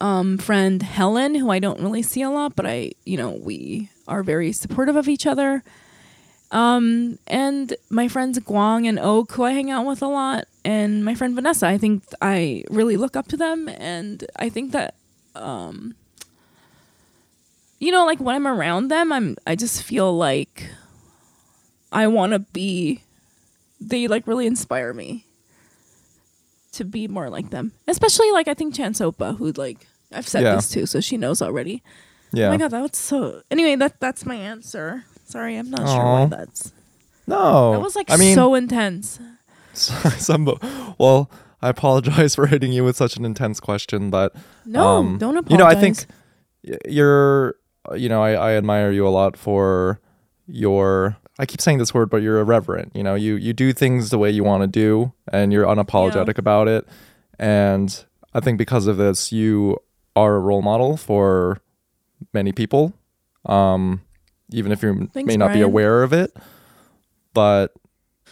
[0.00, 3.88] um, friend Helen, who I don't really see a lot, but I, you know, we
[4.08, 5.62] are very supportive of each other.
[6.50, 11.04] Um, and my friends Guang and Oak, who I hang out with a lot, and
[11.04, 11.66] my friend Vanessa.
[11.66, 14.94] I think I really look up to them, and I think that,
[15.34, 15.94] um,
[17.78, 20.70] you know, like when I'm around them, I'm I just feel like
[21.92, 23.02] I want to be.
[23.80, 25.26] They like really inspire me
[26.72, 30.56] to be more like them, especially like I think Chansopa, who like I've said Yeah.
[30.56, 31.82] this too, so she knows already.
[32.32, 32.46] Yeah.
[32.48, 33.42] Oh my god, that was so.
[33.50, 35.04] Anyway, that that's my answer.
[35.26, 36.72] Sorry, I'm not sure why that's.
[37.26, 37.72] no.
[37.72, 39.20] That was like I mean, so intense.
[39.74, 40.48] some
[40.98, 44.34] well, I apologize for hitting you with such an intense question, but
[44.64, 45.50] No, um, don't apologize.
[45.52, 46.06] You know, I think
[46.88, 47.56] you're,
[47.94, 50.00] you know, I, I admire you a lot for
[50.46, 51.16] your.
[51.38, 52.92] I keep saying this word, but you're irreverent.
[52.94, 56.38] You know, you you do things the way you want to do, and you're unapologetic
[56.38, 56.86] about it.
[57.38, 59.78] And I think because of this, you
[60.14, 61.60] are a role model for
[62.32, 62.94] many people.
[63.44, 64.00] Um,
[64.50, 66.34] even if you Thanks, may not be aware of it.
[67.34, 67.74] But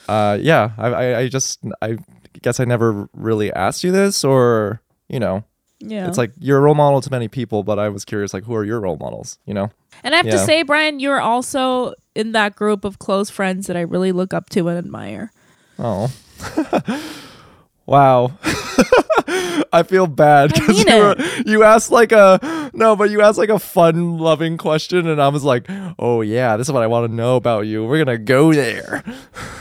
[0.08, 1.98] uh, yeah, I, I, I just I
[2.40, 5.44] guess I never really asked you this, or you know,
[5.90, 6.08] Yeah.
[6.08, 8.54] it's like you're a role model to many people, but I was curious, like, who
[8.54, 9.38] are your role models?
[9.46, 9.70] You know?
[10.02, 13.76] and I have to say, Brian, you're also in that group of close friends that
[13.76, 15.32] I really look up to and admire.
[15.78, 16.12] Oh.
[17.86, 18.32] wow.
[19.26, 23.20] I feel bad I because mean you, were- you asked like a no, but you
[23.22, 25.66] asked like a fun, loving question, and I was like,
[25.98, 27.84] "Oh yeah, this is what I want to know about you.
[27.84, 29.02] We're gonna go there."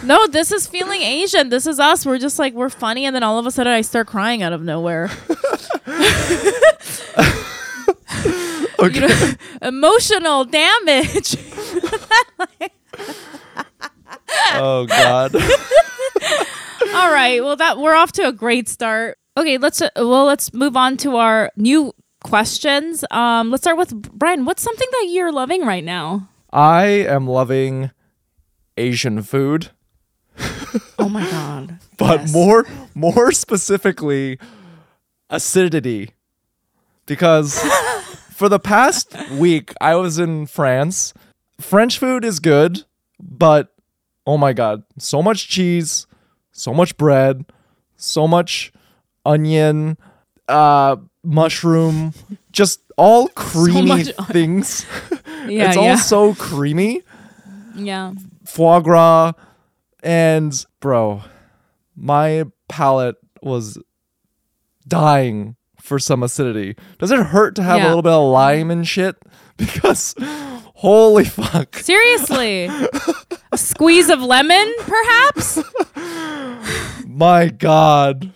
[0.04, 1.50] No, this is feeling Asian.
[1.50, 2.06] This is us.
[2.06, 4.54] We're just like we're funny, and then all of a sudden I start crying out
[4.54, 5.10] of nowhere.
[8.80, 9.00] Okay.
[9.00, 11.38] You know, emotional damage.
[14.56, 15.34] oh God.
[16.94, 17.42] all right.
[17.42, 19.18] Well, that we're off to a great start.
[19.36, 21.94] Okay, let's uh, well let's move on to our new
[22.24, 23.04] questions.
[23.12, 24.46] Um, let's start with Brian.
[24.46, 26.30] What's something that you're loving right now?
[26.52, 27.90] I am loving
[28.78, 29.72] Asian food,
[31.00, 31.80] Oh my god!
[31.98, 32.34] but Yes.
[32.34, 34.38] more more specifically
[35.30, 36.12] acidity.
[37.06, 37.60] Because
[38.32, 41.14] for the past week I was in France.
[41.60, 42.84] French food is good,
[43.20, 43.74] but
[44.28, 46.08] oh my god, so much cheese,
[46.52, 47.46] so much bread,
[47.96, 48.72] so much
[49.26, 49.98] onion,
[50.48, 52.14] uh mushroom,
[52.52, 54.86] just all creamy much things.
[55.48, 57.02] Yeah, it's yeah, all so creamy.
[57.76, 58.14] yeah.
[58.46, 59.34] foie gras
[60.02, 61.22] and bro
[61.98, 63.78] my palate was
[64.88, 68.88] dying for some acidity does it hurt to have a little bit of lime and
[68.88, 69.18] shit
[69.58, 70.16] because
[70.76, 72.70] holy fuck Seriously,
[73.52, 75.60] a squeeze of lemon, perhaps.
[77.06, 78.32] my god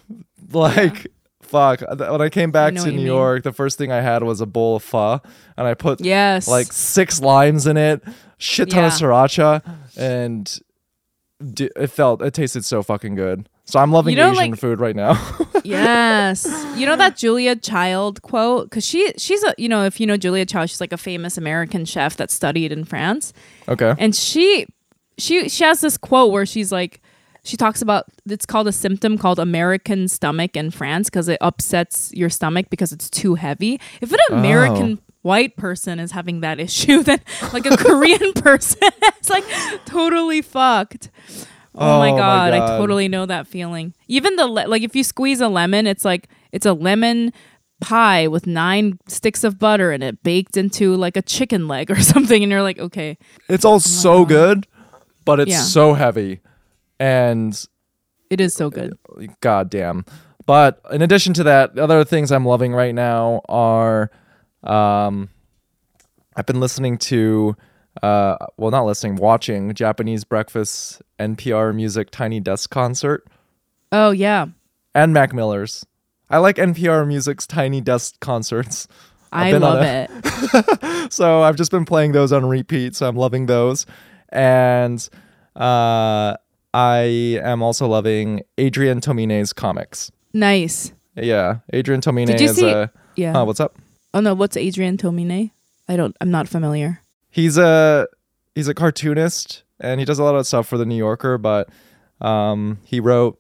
[0.52, 1.08] like
[1.42, 4.42] fuck when i came back know to new york the first thing i had was
[4.42, 5.22] a bowl of pho
[5.56, 6.48] and i put Yes.
[6.48, 8.04] like six limes in it,
[8.38, 8.98] shit ton of Yeah.
[9.08, 10.60] sriracha, oh, and
[11.54, 13.48] d- it felt it tasted so fucking good.
[13.66, 15.14] So I'm loving You know, Asian like- food right now.
[15.64, 16.46] yes.
[16.78, 18.70] You know that Julia Child quote?
[18.70, 21.38] Because she she's a you know if you know Julia Child, she's like a famous
[21.38, 23.34] American chef that studied in France,
[23.68, 23.94] okay.
[24.00, 24.68] and she
[25.18, 27.02] she she has this quote where she's like
[27.48, 32.12] she talks about it's called a symptom called American stomach in France because it upsets
[32.14, 33.80] your stomach because it's too heavy.
[34.02, 35.14] If an American oh.
[35.22, 37.22] white person is having that issue, then
[37.54, 39.46] like a Korean person it's like
[39.86, 41.10] totally fucked.
[41.74, 43.94] Oh, my, Oh my god, I totally know that feeling.
[44.08, 47.32] Even the le- like if you squeeze a lemon, it's like it's a lemon
[47.80, 52.02] pie with nine sticks of butter in it baked into like a chicken leg or
[52.02, 54.68] something and you're like, "Okay, It's all oh so good,
[55.24, 55.62] but it's Yeah.
[55.62, 56.40] so heavy,
[57.00, 57.66] and
[58.30, 58.98] it is so good."
[59.42, 60.06] goddamn.
[60.46, 64.10] But in addition to that, other things I'm loving right now are,
[64.64, 65.28] um,
[66.38, 67.56] I've been listening to,
[68.02, 73.28] uh, well, not listening, watching Japanese Breakfast NPR Music Tiny Desk concert.
[73.92, 74.48] Oh yeah.
[74.96, 75.86] and Mac Miller's.
[76.30, 78.88] I like NPR Music's Tiny Desk concerts.
[79.32, 81.12] I've I love a- it.
[81.12, 83.86] So I've just been playing those on repeat, so I'm loving those.
[84.30, 85.08] And
[85.56, 86.36] uh,
[86.78, 90.12] I am also loving Adrian Tomine's comics.
[90.34, 90.94] Nice.
[91.16, 92.92] Yeah, Adrian Tomine Did you is see- a.
[93.16, 93.34] Yeah.
[93.34, 93.76] Huh, what's up?
[94.14, 95.50] oh no, what's Adrian Tomine?
[95.90, 97.02] I don't I'm not familiar.
[97.32, 98.08] He's a
[98.54, 101.70] he's a cartoonist and he does a lot of stuff for the New Yorker, but
[102.22, 103.40] um, he wrote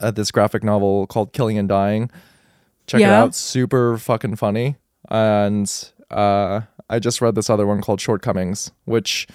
[0.00, 2.10] uh, this graphic novel called Killing and Dying.
[2.86, 3.22] Check it Yeah.
[3.22, 4.76] out, super fucking funny.
[5.08, 5.68] And
[6.10, 9.26] uh, I just read this other one called Shortcomings, which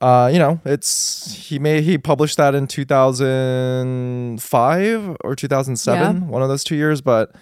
[0.00, 6.48] uh, you know, it's he made he published that in 2005 or 2007, one of
[6.48, 7.34] those two years, but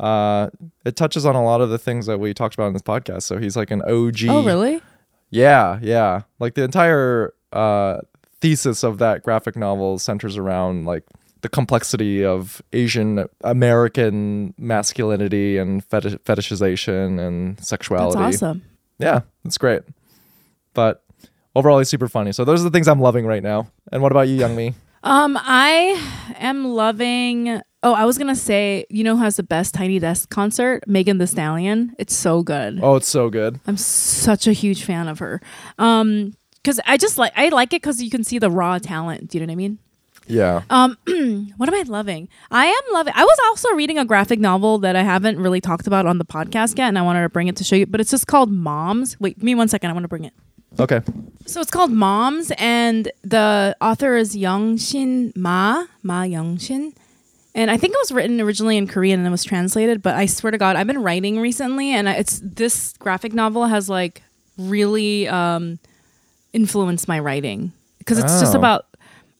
[0.00, 0.50] uh,
[0.84, 3.22] it touches on a lot of the things that we talked about in this podcast.
[3.22, 4.24] So he's like an OG.
[4.28, 4.80] Oh really?
[5.30, 6.22] Yeah, yeah.
[6.38, 7.98] Like the entire uh,
[8.40, 11.04] thesis of that graphic novel centers around like
[11.40, 18.18] the complexity of Asian American masculinity and fetish- fetishization and sexuality.
[18.18, 18.62] That's awesome.
[18.98, 19.82] Yeah, it's great.
[20.72, 21.03] But
[21.54, 22.32] overall, he's super funny.
[22.32, 23.68] So those are the things I'm loving right now.
[23.92, 24.74] And what about you, Young Mi?
[25.02, 26.00] Um, I
[26.38, 27.60] am loving.
[27.82, 30.82] Oh, I was gonna say, you know, who has the best Tiny Desk concert?
[30.86, 31.94] Megan Thee Stallion.
[31.98, 32.80] It's so good.
[32.82, 33.60] Oh, it's so good.
[33.66, 35.42] I'm such a huge fan of her.
[35.78, 39.28] Um, because I just like I like it because you can see the raw talent.
[39.28, 39.78] Do you know what I mean?
[40.26, 40.62] Yeah.
[40.70, 40.96] Um,
[41.58, 42.30] what am I loving?
[42.50, 43.12] I am loving.
[43.14, 46.24] I was also reading a graphic novel that I haven't really talked about on the
[46.24, 47.84] podcast yet, and I wanted to bring it to show you.
[47.84, 49.20] But it's just called Moms.
[49.20, 49.90] Wait, give me one second.
[49.90, 50.32] I want to bring it.
[50.78, 51.00] Okay.
[51.46, 56.92] So it's called Moms, and the author is Young Shin Ma Ma Young Shin,
[57.54, 60.02] and I think it was written originally in Korean and it was translated.
[60.02, 63.88] But I swear to God, I've been writing recently, and it's this graphic novel has
[63.88, 64.22] like
[64.58, 65.78] really um,
[66.52, 68.58] influenced my writing because it's just Oh.
[68.58, 68.86] about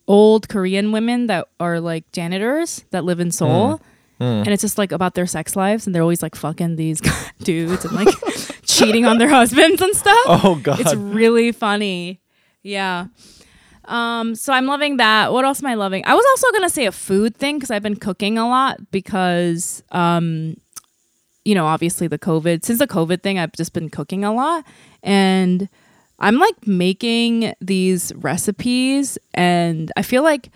[0.07, 3.81] old Korean women that are like janitors that live in Seoul.
[4.25, 7.01] And it's just like about their sex lives, and they're always like fucking these
[7.43, 8.09] dudes and like
[8.67, 10.17] cheating on their husbands and stuff.
[10.27, 10.81] Oh God.
[10.81, 12.21] It's really funny.
[12.63, 13.07] Yeah.
[13.87, 15.33] Um, so I'm loving that.
[15.33, 16.05] What else am I loving?
[16.07, 19.83] I was also gonna say a food thing because I've been cooking a lot because
[19.93, 20.57] um,
[21.45, 24.65] you know, obviously the COVID since the COVID thing, I've just been cooking a lot.
[25.03, 25.69] And
[26.19, 30.51] I'm like making these recipes and I feel like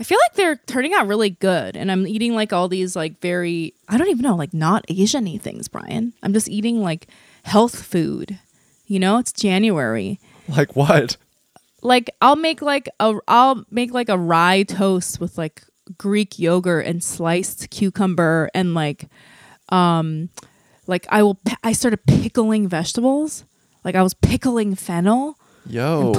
[0.00, 1.76] I feel like they're turning out really good.
[1.76, 5.24] And I'm eating like all these like very I don't even know, like not Asian
[5.24, 6.12] y things, Brian.
[6.22, 7.08] I'm just eating like
[7.42, 8.38] health food.
[8.86, 11.16] You know, it's January like what?
[11.82, 15.62] like I'll make like a I'll make like a rye toast with like
[15.96, 19.08] Greek yogurt and sliced cucumber and like
[19.70, 20.30] um
[20.86, 23.44] like I will I started pickling vegetables.
[23.84, 26.12] Like I was pickling fennel Yo.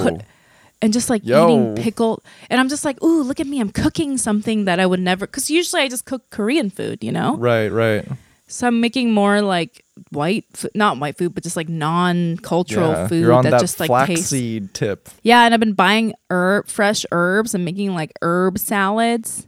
[0.82, 1.44] And just like Yo.
[1.44, 3.60] eating pickled and I'm just like, "Ooh, look at me.
[3.60, 7.12] I'm cooking something that I would never cuz usually I just cook Korean food, you
[7.12, 8.06] know?" right, right.
[8.48, 13.06] So I'm making more like white food, not white food, but just like non-cultural Yeah.
[13.08, 15.08] food that, that, just like tastes flaxseed tip.
[15.22, 19.46] yeah, and I've been buying herb fresh herbs and making like herb salads.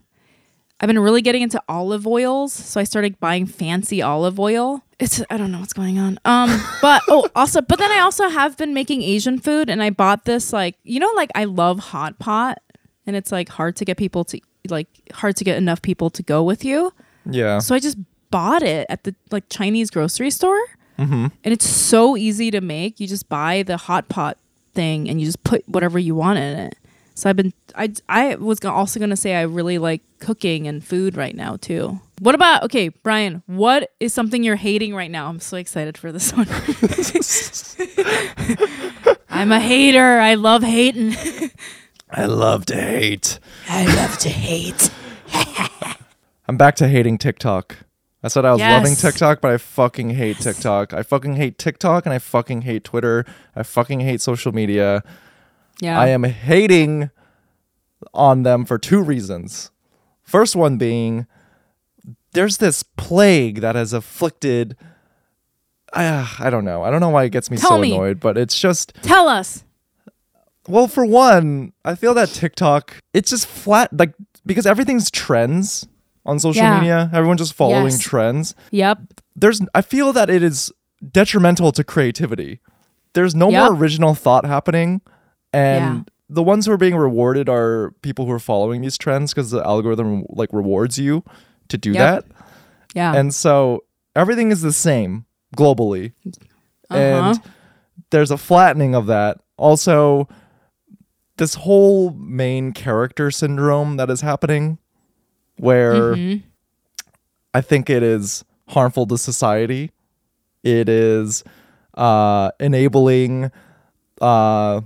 [0.80, 4.82] I've been really getting into olive oils, so I started buying fancy olive oil.
[5.02, 6.20] It's I don't know what's going on.
[6.24, 9.90] Um, but oh, also, but then I also have been making Asian food, and I
[9.90, 12.62] bought this like you know like I love hot pot,
[13.04, 16.22] and it's like hard to get people to like hard to get enough people to
[16.22, 16.92] go with you.
[17.28, 17.58] Yeah.
[17.58, 17.98] So I just
[18.30, 20.60] bought it at the like Chinese grocery store,
[21.42, 23.00] and it's so easy to make.
[23.00, 24.38] You just buy the hot pot
[24.72, 26.76] thing, and you just put whatever you want in it.
[27.14, 31.16] So I've been I I was also gonna say I really like cooking and food
[31.16, 32.00] right now too.
[32.22, 33.42] What about okay, Brian?
[33.46, 35.28] What is something you're hating right now?
[35.28, 36.46] I'm so excited for this one.
[39.28, 40.20] I'm a hater.
[40.20, 41.16] I love hating.
[42.12, 43.40] I love to hate.
[43.68, 44.88] I love to hate.
[46.46, 47.78] I'm back to hating TikTok.
[48.22, 50.94] I said I was loving TikTok, but I fucking hate TikTok.
[50.94, 53.26] I fucking hate TikTok and I fucking hate Twitter.
[53.56, 55.02] I fucking hate social media.
[55.80, 55.98] Yeah.
[55.98, 57.10] I am hating
[58.14, 59.72] on them for two reasons.
[60.22, 61.26] First one being
[62.32, 64.76] there's this plague that has afflicted
[65.94, 66.82] I, I don't know.
[66.82, 67.94] I don't know why it gets me Tell so me.
[67.94, 69.62] annoyed, but it's just Tell us.
[70.66, 74.14] well, for one, I feel that TikTok, it's just flat, like,
[74.46, 75.86] because everything's trends
[76.24, 76.78] on social Yeah.
[76.78, 77.10] media.
[77.12, 77.98] Everyone's just following Yes.
[77.98, 78.54] trends.
[78.70, 79.00] Yep.
[79.36, 80.72] There's, I feel that it is
[81.10, 82.60] detrimental to creativity.
[83.12, 83.60] There's no Yep.
[83.72, 85.02] more original thought happening.
[85.52, 86.02] And Yeah.
[86.30, 89.62] the ones who are being rewarded are people who are following these trends because the
[89.62, 91.22] algorithm, like, rewards you
[91.72, 91.98] to do Yep.
[92.28, 92.36] that.
[92.94, 93.14] Yeah.
[93.14, 95.24] And so everything is the same
[95.56, 96.12] globally.
[96.90, 96.96] Uh-huh.
[96.98, 97.40] And
[98.10, 99.38] there's a flattening of that.
[99.56, 100.28] Also,
[101.38, 104.78] this whole main character syndrome that is happening,
[105.58, 106.42] where Mhm.
[107.54, 109.90] I think it is harmful to society.
[110.62, 111.42] It is
[111.94, 113.50] uh, enabling
[114.20, 114.80] uh,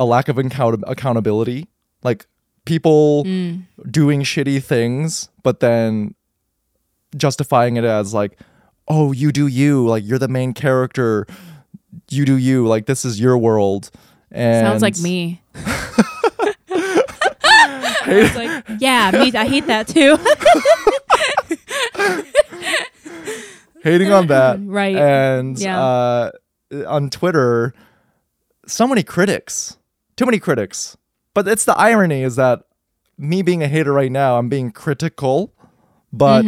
[0.00, 1.68] a lack of account- accountability.
[2.02, 2.26] Like
[2.64, 3.64] people Mm.
[3.90, 6.14] doing shitty things, but then
[7.16, 8.38] justifying it as like,
[8.88, 11.26] oh, you do you, like you're the main character,
[12.10, 13.90] you do you, like this is your world.
[14.30, 15.42] And Sounds like me.
[18.08, 19.32] Like, yeah, me.
[19.34, 20.16] I hate that too.
[23.82, 24.96] hating on that, Right.
[24.96, 25.78] And Yeah.
[25.82, 26.30] uh,
[26.86, 27.74] on Twitter,
[28.66, 29.76] so many critics,
[30.16, 30.96] too many critics.
[31.34, 32.62] But it's the irony is that
[33.18, 35.52] me being a hater right now, I'm being critical,
[36.12, 36.46] but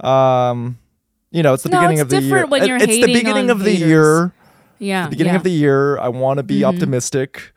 [0.00, 0.78] um,
[1.30, 1.68] you know, it's the.
[1.70, 2.46] No, beginning it's of the year.
[2.46, 3.88] when you're it's the beginning of the haters.
[3.88, 4.32] year.
[4.78, 5.36] yeah, The beginning yeah.
[5.38, 5.98] of the year.
[5.98, 6.74] I want to be Mm-hmm.
[6.74, 7.52] optimistic,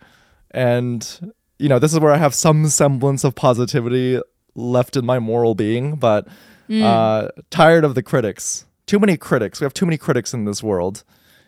[0.51, 4.19] and you know, this is where I have some semblance of positivity
[4.55, 5.95] left in my moral being.
[5.95, 6.27] But
[6.69, 6.83] Mm.
[6.83, 8.65] uh, tired of the critics.
[8.85, 9.59] Too many critics.
[9.59, 11.03] We have too many critics in this world.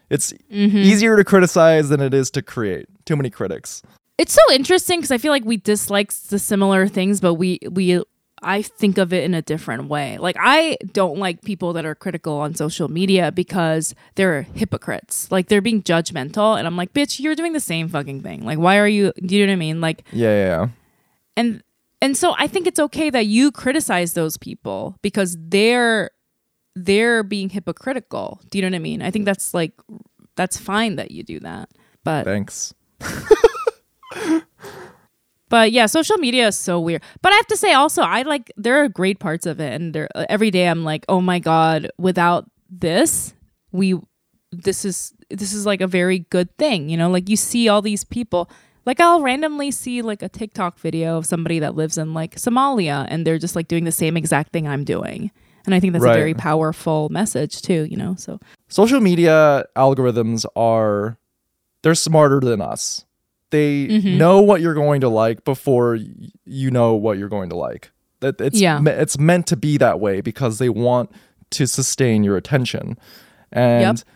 [0.09, 0.77] It's Mm-hmm.
[0.79, 2.87] easier to criticize than it is to create.
[3.05, 3.83] Too many critics.
[4.17, 8.01] It's so interesting because I feel like we dislike the similar things, but we we
[8.43, 10.17] I think of it in a different way.
[10.17, 15.31] Like I don't like people that are critical on social media because they're hypocrites.
[15.31, 18.43] Like they're being judgmental, and I'm like, bitch, you're doing the same fucking thing.
[18.43, 19.13] Like, why are you?
[19.23, 19.81] Do you know what I mean?
[19.81, 20.67] Like, Yeah, yeah, yeah.
[21.37, 21.63] and
[22.01, 26.09] and so I think it's okay that you criticize those people because they're
[26.75, 28.41] they're being hypocritical.
[28.49, 29.01] Do you know what I mean?
[29.03, 29.73] I think that's like
[30.35, 31.69] that's fine that you do that.
[32.03, 32.73] But Thanks.
[35.51, 37.03] But yeah, social media is so weird.
[37.21, 39.93] But I have to say also, I like there are great parts of it, and
[39.93, 43.35] there uh, every day I'm like, oh my god, without this,
[43.71, 43.99] we
[44.51, 47.09] this is this is like a very good thing, you know?
[47.09, 48.49] Like you see all these people
[48.85, 53.05] like I'll randomly see like a TikTok video of somebody that lives in like Somalia
[53.09, 55.31] and they're just like doing the same exact thing I'm doing.
[55.65, 56.15] And I think that's Right.
[56.15, 58.15] a very powerful message too, you know?
[58.17, 58.39] So
[58.69, 61.17] social media algorithms are
[61.83, 63.05] they're smarter than us.
[63.51, 64.17] They Mm-hmm.
[64.17, 65.97] know what you're going to like before
[66.45, 67.91] you know what you're going to like.
[68.21, 68.79] That it's Yeah.
[68.79, 71.11] me- it's meant to be that way because they want
[71.51, 72.97] to sustain your attention.
[73.51, 74.07] And Yep.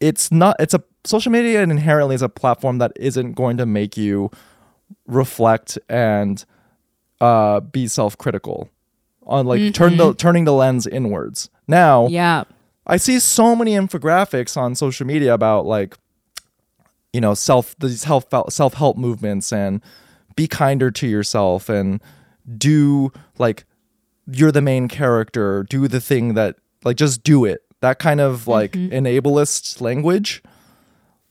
[0.00, 3.96] it's not it's a social media inherently is a platform that isn't going to make
[3.96, 4.30] you
[5.06, 6.44] reflect and
[7.20, 8.68] uh be self-critical
[9.26, 11.50] on like turn the turning the lens inwards.
[11.68, 12.14] Now, Mm-hmm.
[12.14, 12.44] yeah.
[12.88, 15.96] I see so many infographics on social media about like,
[17.12, 19.82] you know, self these self self help movements and
[20.34, 22.02] be kinder to yourself and
[22.56, 23.64] do like
[24.30, 27.62] you're the main character, do the thing that like just do it.
[27.80, 28.92] That kind of like mm-hmm.
[28.92, 30.42] enablest language.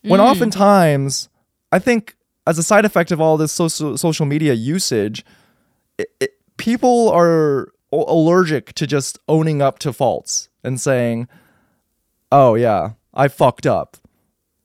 [0.03, 0.23] When mm.
[0.23, 1.29] oftentimes,
[1.71, 2.15] I think
[2.45, 5.25] as a side effect of all this social social media usage,
[5.97, 11.27] it, it, people are allergic to just owning up to faults and saying,
[12.31, 13.97] "Oh yeah, I fucked up.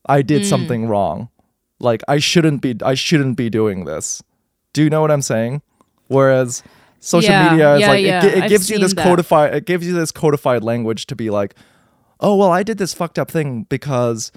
[0.05, 1.29] I did something wrong.
[1.79, 4.21] Like I shouldn't be I shouldn't be doing this."
[4.73, 5.61] Do you know what I'm saying?
[6.07, 6.63] Whereas
[6.99, 8.25] social Yeah, media is yeah, like yeah.
[8.25, 11.29] it, it I've gives you this codified it gives you this codified language to be
[11.29, 11.55] like,
[12.19, 14.31] "Oh, well, I did this fucked up thing because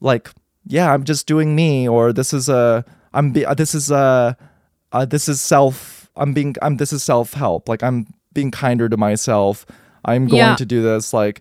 [0.00, 0.30] like
[0.66, 4.36] yeah i'm just doing me or this is a i'm be, uh, this is a
[4.92, 8.88] uh, this is self i'm being i'm this is self help like i'm being kinder
[8.88, 9.64] to myself
[10.04, 11.40] i'm going to do this like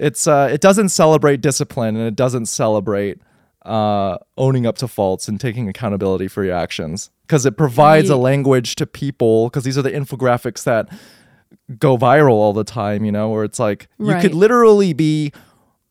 [0.00, 3.18] it's uh it doesn't celebrate discipline and it doesn't celebrate
[3.66, 8.16] uh owning up to faults and taking accountability for your actions because it provides a
[8.16, 10.88] language to people because these are the infographics that
[11.78, 15.32] go viral all the time you know where it's like you could literally be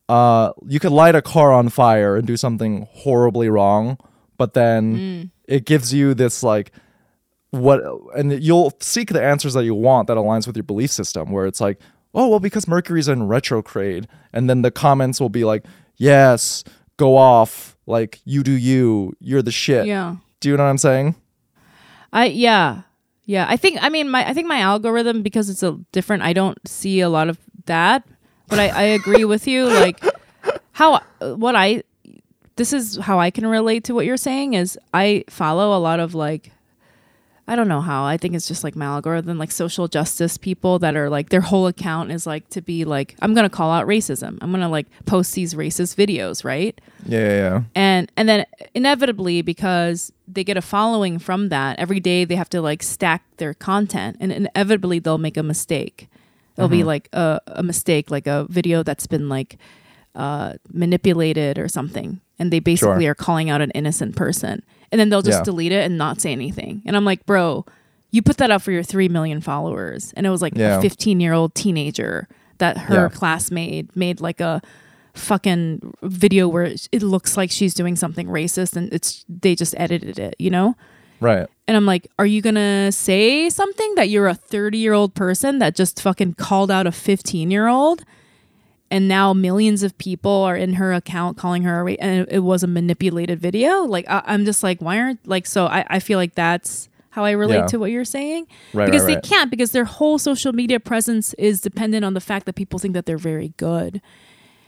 [0.08, 3.96] uh, you could light a car on fire and do something horribly wrong,
[4.36, 5.30] but then Mm.
[5.46, 6.72] it gives you this like
[7.52, 7.80] what,
[8.16, 11.30] and you'll seek the answers that you want that aligns with your belief system.
[11.30, 11.78] Where it's like,
[12.14, 15.64] oh well, because Mercury's in retrograde, and then the comments will be like,
[15.96, 16.64] yes,
[16.96, 19.86] go off, like you do you, you're the shit.
[19.86, 20.16] Yeah.
[20.40, 21.14] Do you know what I'm saying?
[22.12, 22.82] I yeah.
[23.24, 23.46] Yeah.
[23.48, 26.58] I think I mean my I think my algorithm because it's a different I don't
[26.66, 28.06] see a lot of that.
[28.48, 29.66] But I, I agree with you.
[29.80, 30.02] Like
[30.72, 31.82] how what I
[32.56, 36.00] this is how I can relate to what you're saying is I follow a lot
[36.00, 36.52] of like
[37.50, 38.04] I don't know how.
[38.04, 41.40] I think it's just like my algorithm, like social justice people that are like their
[41.40, 44.38] whole account is like to be like, I'm gonna call out racism.
[44.40, 46.80] I'm gonna like post these racist videos, right?
[47.04, 47.62] Yeah, yeah, yeah.
[47.74, 52.48] and and then inevitably because they get a following from that every day they have
[52.50, 56.08] to like stack their content and inevitably they'll make a mistake
[56.56, 59.56] it'll be like a, a mistake like a video that's been like
[60.14, 63.10] uh, manipulated or something and they basically Sure.
[63.12, 64.62] are calling out an innocent person
[64.92, 65.44] and then they'll just Yeah.
[65.44, 67.64] delete it and not say anything and i'm like bro
[68.10, 70.78] you put that up for your 3 million followers and it was like Yeah.
[70.78, 72.26] a 15 year old teenager
[72.58, 73.08] that her Yeah.
[73.08, 74.60] classmate made like a
[75.14, 79.74] fucking video where it it looks like she's doing something racist and it's they just
[79.76, 80.76] edited it you know
[81.20, 81.46] Right.
[81.66, 85.58] and i'm like are you gonna say something that you're a 30 year old person
[85.58, 88.04] that just fucking called out a 15 year old
[88.90, 92.62] and now millions of people are in her account calling her a and it, was
[92.62, 96.18] a manipulated video like I, i'm just like why aren't like so i, I feel
[96.18, 97.66] like that's how i relate Yeah.
[97.66, 99.24] to what you're saying Right, because right, they right.
[99.24, 102.94] can't because their whole social media presence is dependent on the fact that people think
[102.94, 104.00] that they're very good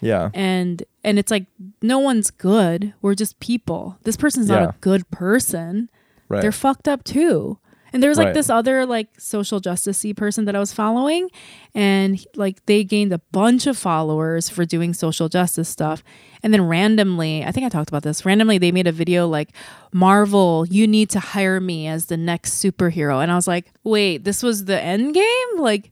[0.00, 0.30] Yeah.
[0.34, 1.46] and and it's like
[1.82, 4.68] no one's good we're just people this person's not Yeah.
[4.70, 5.90] a good person
[6.28, 6.40] Right.
[6.42, 7.58] they're fucked up too
[7.92, 8.34] and there was like Right.
[8.34, 11.28] this other like social justicey person that i was following
[11.74, 16.02] and like they gained a bunch of followers for doing social justice stuff.
[16.42, 19.50] And then randomly i think i talked about this randomly they made a video like
[19.92, 23.22] marvel you need to hire me as the next superhero.
[23.22, 25.48] And i was like wait this was the end game?
[25.58, 25.90] Like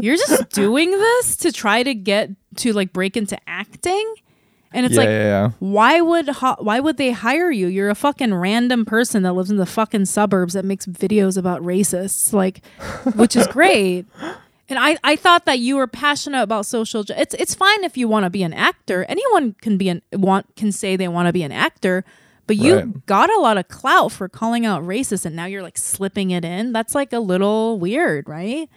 [0.00, 4.14] you're just doing this to try to get to like break into acting
[4.74, 5.50] and it's yeah, like yeah, yeah.
[5.58, 9.50] why would ho- why would they hire you you're a fucking random person that lives
[9.50, 12.64] in the fucking suburbs that makes videos about racists like
[13.16, 14.06] which is great
[14.68, 17.96] and I, I thought that you were passionate about social ju- it's it's fine if
[17.96, 21.26] you want to be an actor anyone can be an want can say they want
[21.28, 22.04] to be an actor
[22.46, 23.06] but you Right.
[23.06, 26.44] got a lot of clout for calling out racists, and now you're like slipping it
[26.44, 28.68] in that's like a little weird right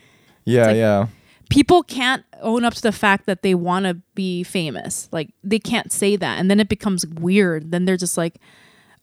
[0.43, 1.08] Yeah, like- yeah.
[1.50, 5.10] People can't own up to the fact that they want to be famous.
[5.12, 6.39] Like they can't say that.
[6.39, 7.72] And then it becomes weird.
[7.72, 8.39] Then they're just like,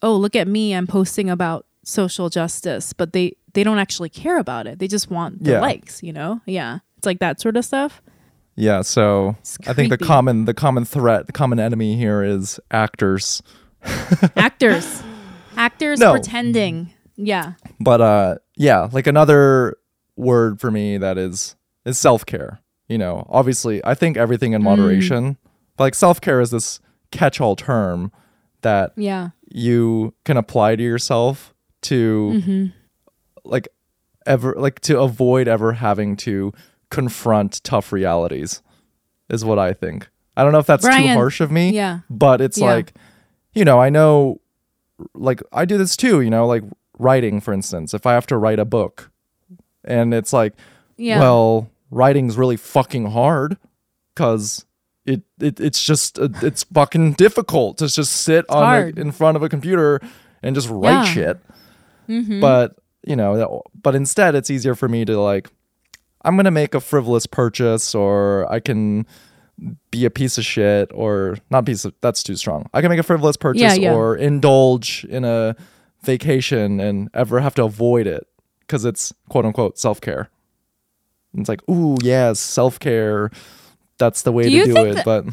[0.01, 0.73] "Oh, look at me.
[0.73, 4.79] I'm posting about social justice." But they they don't actually care about it.
[4.79, 5.61] They just want the Yeah.
[5.61, 6.41] likes, you know?
[6.45, 6.79] Yeah.
[6.97, 8.01] It's like that sort of stuff.
[8.55, 9.35] Yeah, so
[9.67, 13.41] I think the common the common threat, the common enemy here is actors.
[14.35, 15.03] Actors.
[15.57, 16.11] Actors No.
[16.13, 16.91] pretending.
[17.15, 17.53] Yeah.
[17.79, 19.77] But uh yeah, like another
[20.15, 21.55] word for me that is
[21.85, 22.59] is self-care.
[22.87, 24.65] You know, obviously I think everything in Mm.
[24.65, 25.37] moderation.
[25.77, 26.79] But like self-care is this
[27.11, 28.11] catch-all term
[28.61, 29.29] that Yeah.
[29.49, 31.53] you can apply to yourself
[31.83, 32.65] to Mm-hmm.
[33.43, 33.67] like
[34.25, 36.53] ever like to avoid ever having to
[36.89, 38.61] confront tough realities
[39.29, 40.09] is what I think.
[40.37, 41.71] I don't know if that's too harsh of me.
[41.71, 41.99] yeah.
[42.09, 42.67] But it's Yeah.
[42.67, 42.93] like
[43.53, 44.39] you know, I know
[45.13, 46.63] like I do this too, you know, like
[46.99, 47.93] writing for instance.
[47.93, 49.11] If I have to write a book
[49.83, 50.53] and it's like
[50.97, 51.19] Yeah.
[51.19, 53.57] well, writing's really fucking hard
[54.15, 54.65] cuz
[55.05, 58.63] it, it it's just uh, it's fucking difficult to just sit on
[58.97, 59.99] a, in front of a computer
[60.41, 61.05] and just write Yeah.
[61.05, 61.39] shit.
[62.09, 62.41] Mm-hmm.
[62.41, 62.75] But,
[63.05, 65.49] you know, but instead it's easier for me to like
[66.25, 69.05] I'm going to make a frivolous purchase or I can
[69.91, 72.69] be a piece of shit or not piece of that's too strong.
[72.73, 73.93] I can make a frivolous purchase yeah.
[73.93, 75.55] or indulge in a
[76.01, 78.25] vacation and ever have to avoid it
[78.67, 79.77] cuz it's quote unquote
[81.35, 83.31] It's like, "Ooh, yes, self-care.
[83.97, 85.25] That's the way Do to do it." that- but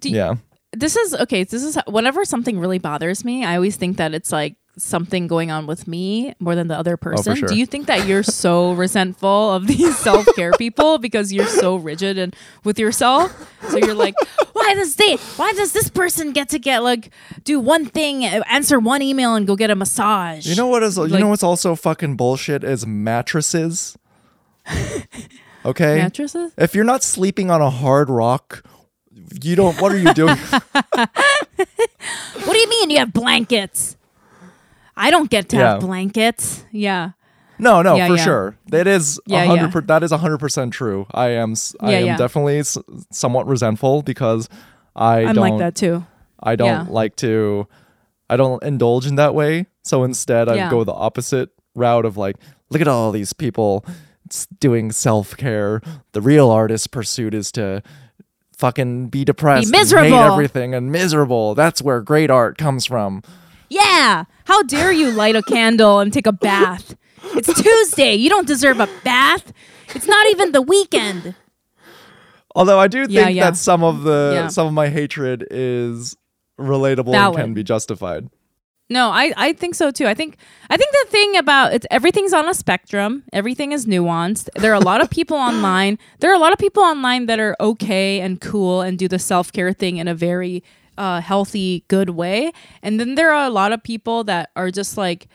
[0.00, 0.34] Do you- yeah.
[0.72, 1.44] this is okay.
[1.44, 5.50] This is whenever something really bothers me, I always think that it's like something going
[5.50, 7.34] on with me more than the other oh, person.
[7.34, 7.48] sure.
[7.48, 11.76] Do you think that you're so resentful of these self care people because you're so
[11.76, 13.32] rigid and with yourself?
[13.70, 14.14] So you're like,
[14.52, 15.16] why does they?
[15.36, 17.10] Why does this person get to get like
[17.44, 20.46] do one thing, uh, answer one email, and go get a massage?
[20.46, 23.96] You know what is you Like- know what's also fucking bullshit is mattresses.
[25.66, 25.96] Okay?
[25.98, 26.52] mattresses.
[26.56, 28.62] If you're not sleeping on a hard rock,
[29.42, 29.80] you don't.
[29.80, 30.36] What are you doing?
[32.44, 33.96] What do you mean you have blankets?
[34.96, 35.86] I don't get to have Yeah.
[35.86, 36.64] blankets.
[36.70, 37.10] Yeah.
[37.58, 38.24] no, no, Yeah, for yeah.
[38.24, 38.56] sure.
[38.68, 39.62] That is Yeah, a hundred.
[39.66, 39.70] yeah.
[39.70, 41.06] Per, that is hundred percent true.
[41.12, 41.52] I am.
[41.52, 42.16] s- I Yeah, am yeah.
[42.18, 42.78] definitely s-
[43.10, 44.48] somewhat resentful because
[44.94, 45.48] I I'm don't.
[45.50, 46.04] like that too.
[46.42, 46.86] I don't Yeah.
[46.88, 47.66] like to.
[48.28, 49.66] I don't indulge in that way.
[49.82, 50.70] So instead, I Yeah.
[50.70, 52.36] go the opposite route of like,
[52.70, 53.84] look at all these people
[54.60, 55.80] doing self care.
[56.12, 57.82] The real artist pursuit is to
[58.56, 60.08] fucking be depressed, and miserable.
[60.16, 61.54] hate everything, and miserable.
[61.54, 63.22] That's where great art comes from.
[63.68, 64.24] Yeah.
[64.44, 66.96] How dare you light a candle and take a bath?
[67.34, 68.14] It's Tuesday.
[68.14, 69.52] You don't deserve a bath.
[69.94, 71.34] It's not even the weekend.
[72.54, 73.50] Although I do think Yeah, yeah.
[73.50, 74.48] that some of the Yeah.
[74.48, 76.16] some of my hatred is
[76.58, 77.38] relatable Valid.
[77.38, 78.30] and can be justified.
[78.88, 80.06] No, I, I think so too.
[80.06, 80.36] I think
[80.70, 83.24] I think the thing about it's everything's on a spectrum.
[83.32, 84.48] Everything is nuanced.
[84.54, 85.98] There are a lot of people online.
[86.20, 89.18] There are a lot of people online that are okay and cool and do the
[89.18, 90.62] self care thing in a very
[90.96, 92.52] uh, healthy, good way.
[92.82, 95.26] And then there are a lot of people that are just like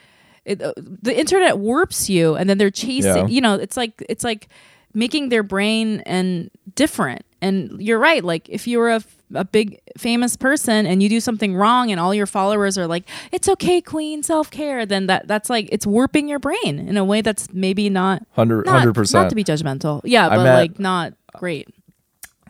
[0.45, 3.27] it, uh, the internet warps you, and then they're chasing.
[3.27, 3.27] Yeah.
[3.27, 4.47] You know, it's like it's like
[4.93, 7.23] making their brain and different.
[7.41, 8.23] And you're right.
[8.23, 9.01] Like if you're a
[9.33, 13.07] a big famous person and you do something wrong and all your followers are like
[13.31, 17.21] it's okay queen self-care then that that's like it's warping your brain in a way
[17.21, 19.23] that's maybe not Hundred not, hundred percent.
[19.23, 21.69] not to be judgmental yeah I but met- like not great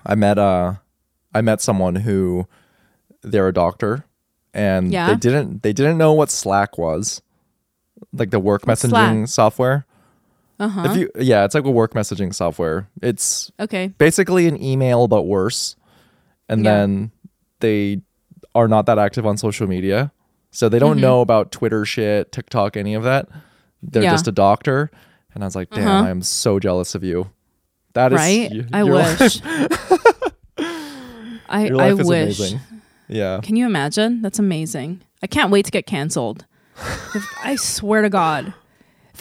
[0.03, 0.73] I met uh
[1.35, 2.47] I met someone who
[3.21, 4.03] they're a doctor
[4.51, 5.05] and Yeah.
[5.09, 7.21] they didn't they didn't know what Slack was.
[8.11, 9.27] Like the work messaging Slack?
[9.27, 9.85] software.
[10.61, 12.87] Uh-huh If you yeah, it's like a work messaging software.
[13.01, 15.75] It's okay basically an email but worse.
[16.47, 16.71] And Yeah.
[16.77, 17.11] then
[17.59, 18.01] they
[18.55, 20.11] are not that active on social media.
[20.51, 21.01] So they don't Mhm.
[21.07, 23.27] know about Twitter shit, TikTok, any of that.
[23.81, 24.11] They're Yeah.
[24.11, 24.91] just a doctor.
[25.33, 26.05] And I was like, damn, Uh-huh.
[26.07, 27.29] I am so jealous of you.
[27.93, 29.41] That is right y- i wish
[31.49, 32.59] i Your i wish amazing.
[33.07, 33.39] Yeah.
[33.43, 36.45] can you imagine that's amazing i can't wait to get canceled
[37.15, 38.53] If- i swear to god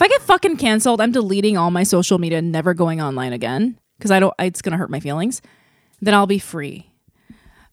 [0.01, 3.33] if i get fucking canceled i'm deleting all my social media and never going online
[3.33, 5.41] again because i don't it's gonna hurt my feelings
[6.01, 6.89] then i'll be free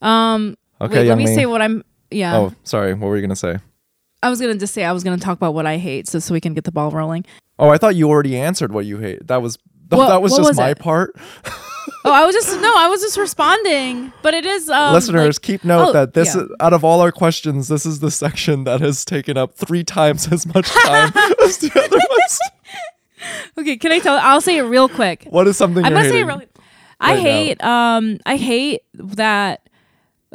[0.03, 1.35] um Okay, Wait, let me me.
[1.35, 1.83] say what I'm.
[2.09, 2.95] Yeah, Oh, sorry.
[2.95, 3.59] What were you gonna say?
[4.22, 6.33] I was gonna just say I was gonna talk about what I hate, so so
[6.33, 7.24] we can get the ball rolling.
[7.59, 9.26] Oh, I thought you already answered what you hate.
[9.26, 9.59] That was
[9.97, 10.78] What- that was just was my it?
[10.78, 11.14] part.
[12.05, 15.43] Oh, I was just no, I was just responding, but it is um, Listeners, like-
[15.43, 16.43] keep note oh, that this yeah.
[16.43, 19.82] is, out of all our questions, this is the section that has taken up three
[19.84, 21.12] times as much time
[21.43, 22.41] as the other ones.
[23.59, 23.76] okay.
[23.76, 24.16] Can I tell?
[24.16, 25.26] I'll say it real quick.
[25.30, 26.47] What is something I'm gonna say it really.
[27.01, 27.22] I right now?
[27.22, 29.68] hate um I hate that.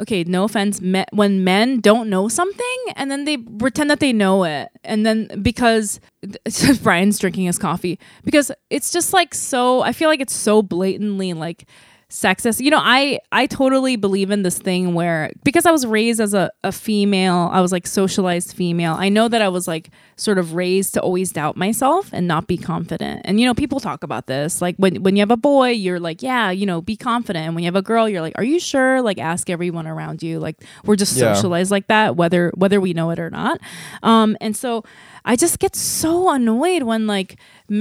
[0.00, 0.80] Okay, no offense.
[0.80, 5.06] Me- when men don't know something and then they pretend that they know it, and
[5.06, 6.00] then because
[6.82, 9.82] Brian's drinking his coffee because it's just like so.
[9.82, 11.66] I feel like it's so blatantly like
[12.14, 12.60] sexist.
[12.60, 16.32] You know, I I totally believe in this thing where because I was raised as
[16.32, 18.94] a, a female, I was like socialized female.
[18.96, 22.46] I know that I was like sort of raised to always doubt myself and not
[22.46, 23.22] be confident.
[23.24, 24.62] And you know, people talk about this.
[24.62, 27.46] Like when when you have a boy, you're like, yeah, you know, be confident.
[27.46, 29.02] And when you have a girl, you're like, are you sure?
[29.02, 30.38] Like ask everyone around you.
[30.38, 31.34] Like we're just Yeah.
[31.34, 33.58] socialized like that, whether whether we know it or not.
[34.04, 34.84] Um, and so
[35.24, 37.38] I just get so annoyed when like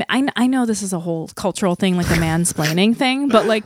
[0.09, 3.65] I, I know this is a whole cultural thing, like a mansplaining thing, but like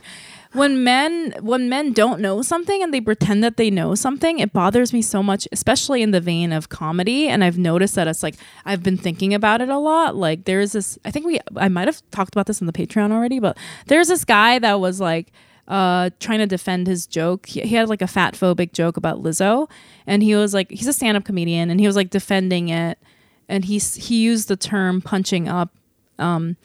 [0.52, 4.52] when men when men don't know something and they pretend that they know something, it
[4.52, 7.28] bothers me so much, especially in the vein of comedy.
[7.28, 10.16] And I've noticed that it's like I've been thinking about it a lot.
[10.16, 13.12] Like there's this I think we I might have talked about this on the Patreon
[13.12, 15.32] already, but there's this guy that was like
[15.68, 17.46] uh, trying to defend his joke.
[17.46, 19.70] He, he had like a fat phobic joke about Lizzo,
[20.06, 22.98] and he was like, he's a stand up comedian, and he was like defending it,
[23.48, 25.70] and he he used the term punching up.
[26.18, 26.56] Um,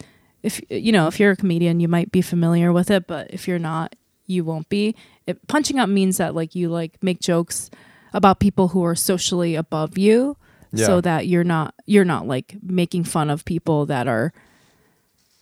[0.44, 3.48] if you know, if you're a comedian, you might be familiar with it, but if
[3.48, 4.94] you're not, you won't be.
[5.26, 7.70] It, punching up means that like you like make jokes
[8.12, 10.36] about people who are socially above you,
[10.72, 10.86] Yeah.
[10.86, 14.32] so that you're not you're not like making fun of people that are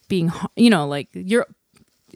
[0.09, 1.47] being you know like you're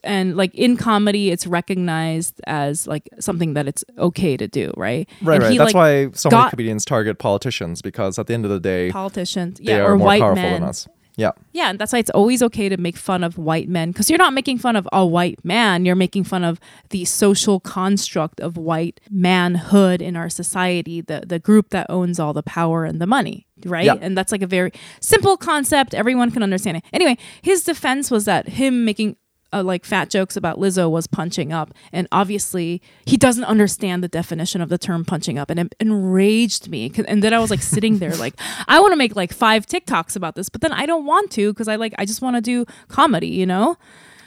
[0.04, 5.08] and like in comedy it's recognized as like something that it's okay to do right
[5.22, 5.50] Right, right.
[5.52, 8.60] he, That's like, why so many comedians target politicians because at the end of the
[8.60, 10.86] day, politicians yeah are or more white powerful men than us.
[11.18, 11.30] Yeah.
[11.52, 14.18] yeah and that's why it's always okay to make fun of white men because you're
[14.18, 16.60] not making fun of a white man you're making fun of
[16.90, 22.32] the social construct of white manhood in our society the the group that owns all
[22.34, 23.94] the power and the money right Yeah.
[24.00, 28.26] and that's like a very simple concept everyone can understand it anyway his defense was
[28.26, 29.16] that him making
[29.52, 34.08] uh, like fat jokes about Lizzo was punching up, and obviously he doesn't understand the
[34.08, 36.92] definition of the term punching up, and it enraged me.
[37.06, 38.34] And then I was like sitting there, like
[38.68, 41.52] I want to make like five TikToks about this, but then I don't want to
[41.52, 43.76] because I like I just want to do comedy, you know.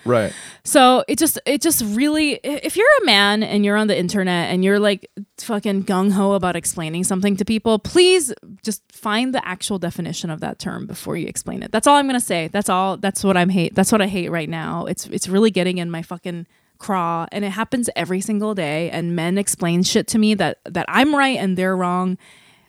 [0.09, 0.33] Right.
[0.63, 4.51] So it just it just really if you're a man and you're on the internet
[4.51, 8.33] and you're like fucking gung ho about explaining something to people, please
[8.63, 11.71] just find the actual definition of that term before you explain it.
[11.71, 12.49] That's all I'm gonna say.
[12.49, 12.97] That's all.
[12.97, 13.75] That's what I'm hate.
[13.75, 14.85] That's what I hate right now.
[14.85, 16.45] It's it's really getting in my fucking
[16.77, 18.89] craw, and it happens every single day.
[18.89, 22.17] And men explain shit to me that that I'm right and they're wrong.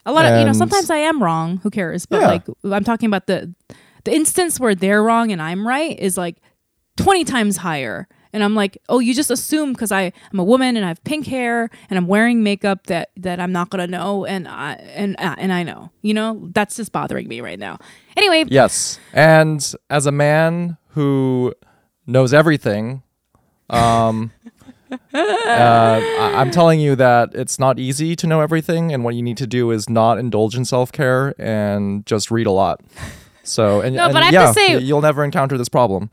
[0.06, 1.58] A lot of you know sometimes I am wrong.
[1.62, 2.06] Who cares?
[2.06, 2.26] But Yeah.
[2.28, 3.54] like I'm talking about the
[4.04, 6.36] the instance where they're wrong and I'm right is like
[7.02, 8.06] 20 times higher.
[8.32, 11.26] And I'm like, oh, you just assume because I'm a woman and I have pink
[11.26, 15.34] hair and I'm wearing makeup that that I'm not gonna know, and I and uh,
[15.36, 17.78] and I know, you know, that's just bothering me right now.
[18.16, 19.00] Anyway, Yes.
[19.12, 21.52] And as a man who
[22.06, 23.02] knows everything,
[23.68, 24.30] um,
[24.92, 29.22] uh, I- I'm telling you that it's not easy to know everything, and what you
[29.22, 32.80] need to do is not indulge in self care and just read a lot.
[33.42, 35.68] So, and, No, and but I have to yeah, say- y- you'll never encounter this
[35.68, 36.10] problem.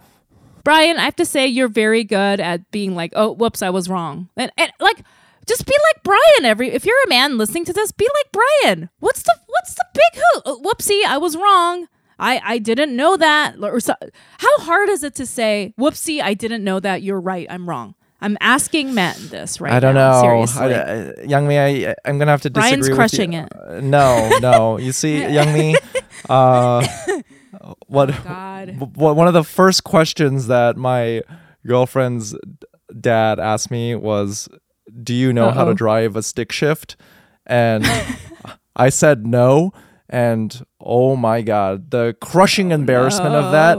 [0.64, 3.90] Brian, I have to say you're very good at being like, oh, whoops, I was
[3.90, 5.04] wrong, and, and like.
[5.48, 6.44] Just be like Brian.
[6.44, 8.90] Every if you're a man listening to this, be like Brian.
[9.00, 10.42] What's the what's the big who?
[10.46, 11.88] Oh, whoopsie, I was wrong.
[12.20, 13.56] I I didn't know that.
[13.62, 13.94] Or so,
[14.40, 17.02] how hard is it to say, whoopsie, I didn't know that.
[17.02, 17.48] You're right.
[17.50, 17.96] I'm wrong.
[18.20, 20.74] I'm asking men this right I don't now, know, Seriously.
[20.76, 21.58] I, I, Young Mi.
[21.88, 22.70] I, I'm gonna have to disagree.
[22.72, 23.42] Brian's with crushing you.
[23.44, 23.54] it.
[23.56, 24.80] Uh, no, no.
[24.80, 25.78] You see, Young Mi.
[26.30, 26.86] Uh,
[27.88, 28.12] what?
[28.12, 28.80] Oh, god.
[28.80, 31.24] w- one of the first questions that my
[31.66, 32.36] girlfriend's
[33.00, 34.48] dad asked me was,
[35.04, 36.96] "Do you know how to drive a stick shift?"
[37.46, 37.86] And
[38.76, 39.74] I said no.
[40.10, 43.78] And oh my god, the crushing oh, embarrassment of that.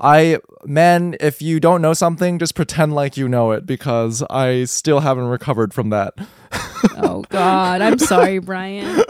[0.00, 4.64] I men, if you don't know something, just pretend like you know it because I
[4.64, 6.14] still haven't recovered from that.
[6.96, 9.02] Oh God, I'm sorry, Brian.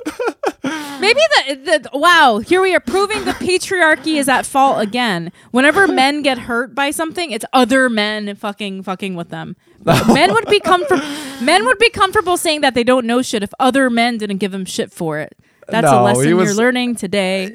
[1.02, 5.32] Maybe the, the wow, here we are proving the patriarchy is at fault again.
[5.50, 9.56] Whenever men get hurt by something, it's other men fucking fucking with them.
[9.84, 11.04] men would be comfortable.
[11.40, 14.52] Men would be comfortable saying that they don't know shit if other men didn't give
[14.52, 15.36] them shit for it.
[15.68, 17.52] That's No, a lesson he you're learning today.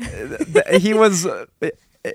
[0.79, 1.25] He was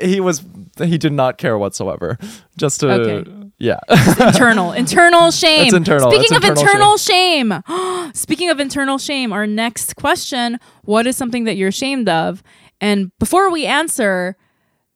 [0.01, 0.45] he was
[0.78, 2.18] he did not care whatsoever.
[2.57, 3.41] Just to Okay.
[3.63, 3.79] Yeah.
[4.19, 4.73] internal.
[4.83, 5.67] Internal shame.
[5.67, 6.11] It's internal.
[6.11, 7.63] speaking It's of internal internal shame,
[8.15, 12.43] speaking of internal shame our next question what is something that you're ashamed of?
[12.81, 14.37] And before we answer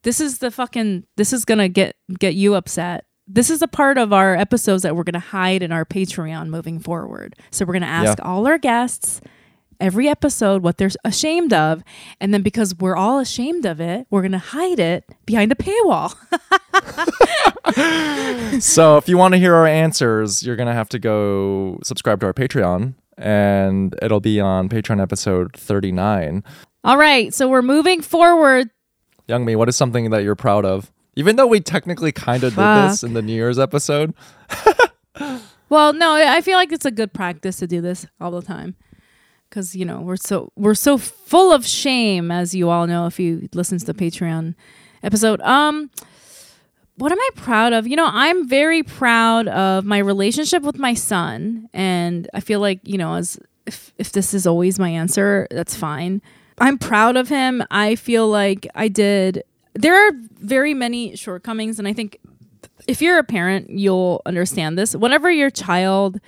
[0.03, 3.05] this is the fucking this is gonna get get you upset.
[3.29, 6.79] This is a part of our episodes that we're gonna hide in our patreon moving
[6.79, 7.35] forward.
[7.51, 8.25] So we're gonna ask Yeah.
[8.25, 9.21] all our guests
[9.81, 11.83] every episode what they're ashamed of
[12.21, 16.15] and then because we're all ashamed of it we're gonna hide it behind a paywall
[18.61, 22.27] so if you want to hear our answers, you're gonna have to go subscribe to
[22.27, 26.45] our Patreon, and it'll be on Patreon episode 39.
[26.85, 28.71] all right so we're moving forward
[29.29, 30.93] Young Mi, what is something that you're proud of?
[31.17, 34.15] Even though we technically kind of did this in the New Year's episode.
[35.69, 38.77] Well, no, I feel like it's a good practice to do this all the time.
[39.57, 43.19] Cuz you know, we're so we're so full of shame as you all know if
[43.19, 44.55] you listen to the Patreon
[45.03, 45.41] episode.
[45.41, 45.91] Um
[46.97, 47.87] what am I proud of?
[47.87, 52.81] You know, I'm very proud of my relationship with my son and I feel like,
[52.85, 56.21] you know, as if if this is always my answer, that's fine.
[56.59, 57.65] I'm proud of him.
[57.71, 59.43] I feel like I did
[59.73, 62.19] there are very many shortcomings and I think
[62.87, 64.95] if you're a parent, you'll understand this.
[64.95, 66.21] Whenever your child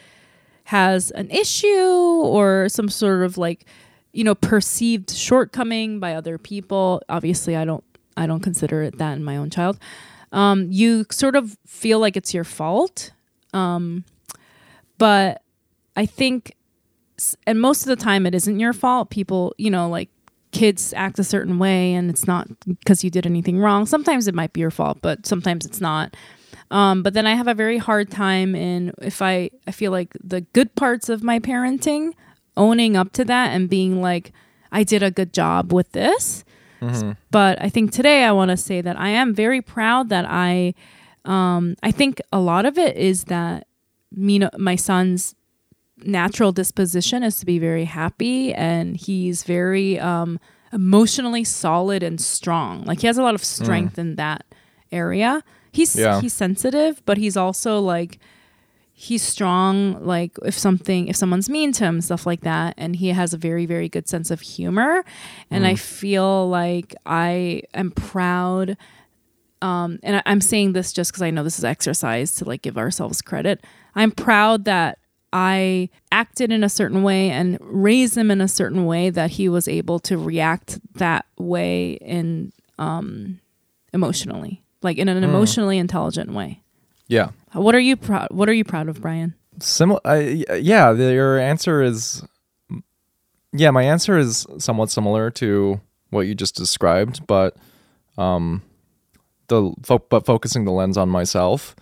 [0.68, 3.64] has an issue or some sort of like,
[4.12, 7.82] you know, perceived shortcoming by other people, obviously I don't
[8.18, 9.78] I don't consider it that in my own child.
[10.30, 13.12] Um, you sort of feel like it's your fault.
[13.54, 14.04] Um,
[14.98, 15.40] but
[15.96, 16.54] I think
[17.46, 19.08] and most of the time it isn't your fault.
[19.08, 20.10] People, you know, like
[20.50, 23.86] kids act a certain way and it's not because you did anything wrong.
[23.86, 26.14] Sometimes it might be your fault, but sometimes it's not.
[26.70, 30.16] Um, but then I have a very hard time in if I I feel like
[30.22, 32.12] the good parts of my parenting,
[32.56, 34.32] owning up to that and being like,
[34.70, 36.44] I did a good job with this.
[36.80, 37.12] Mm-hmm.
[37.30, 40.74] But I think today I want to say that I am very proud that I,
[41.24, 43.66] um, I think a lot of it is that
[44.12, 45.34] me, my son's
[46.04, 50.38] natural disposition is to be very happy and he's very um,
[50.72, 52.84] emotionally solid and strong.
[52.84, 53.98] Like he has a lot of strength mm.
[53.98, 54.44] in that
[54.92, 55.42] area.
[55.79, 56.20] He's yeah.
[56.20, 58.18] he's sensitive, but he's also like
[58.93, 63.11] he's strong like if something if someone's mean to him stuff like that and he
[63.11, 65.05] has a very very good sense of humor
[65.53, 65.68] and mm.
[65.68, 68.76] i feel like i am proud
[69.62, 72.62] um and I, i'm saying this just because i know this is exercise to like
[72.62, 73.64] give ourselves credit
[73.95, 74.99] i'm proud that
[75.33, 79.49] I acted in a certain way and raised him in a certain way that he
[79.49, 83.41] was able to react that way in um,
[83.93, 85.24] emotionally, like in an mm.
[85.24, 86.62] emotionally intelligent way.
[87.07, 87.31] Yeah.
[87.53, 88.29] What are you proud?
[88.31, 89.35] What are you proud of, Brian?
[89.61, 90.01] Similar.
[90.05, 92.22] Uh, yeah, the, your answer is.
[93.53, 97.57] Yeah, my answer is somewhat similar to what you just described, but
[98.18, 98.62] um,
[99.49, 101.74] the fo- but focusing the lens on myself.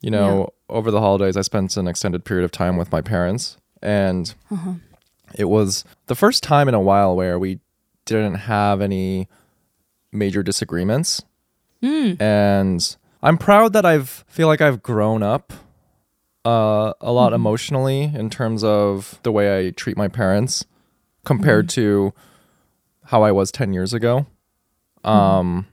[0.00, 0.76] You know, yeah.
[0.76, 4.74] over the holidays, I spent an extended period of time with my parents, and uh-huh.
[5.34, 7.58] it was the first time in a while where we
[8.04, 9.28] didn't have any
[10.12, 11.22] major disagreements.
[11.82, 12.20] Mm.
[12.20, 15.52] And I'm proud that I've feel like I've grown up
[16.44, 17.34] uh, a lot mm-hmm.
[17.34, 20.64] emotionally in terms of the way I treat my parents
[21.24, 21.80] compared mm-hmm.
[21.80, 22.14] to
[23.04, 24.26] how I was 10 years ago.
[25.04, 25.08] Mm-hmm.
[25.08, 25.66] Um,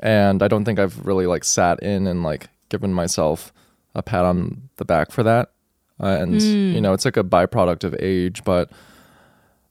[0.00, 3.52] and I don't think I've really like sat in and like given myself
[3.94, 5.52] a pat on the back for that.
[6.00, 6.74] Uh, and mm.
[6.74, 8.70] you know, it's like a byproduct of age, but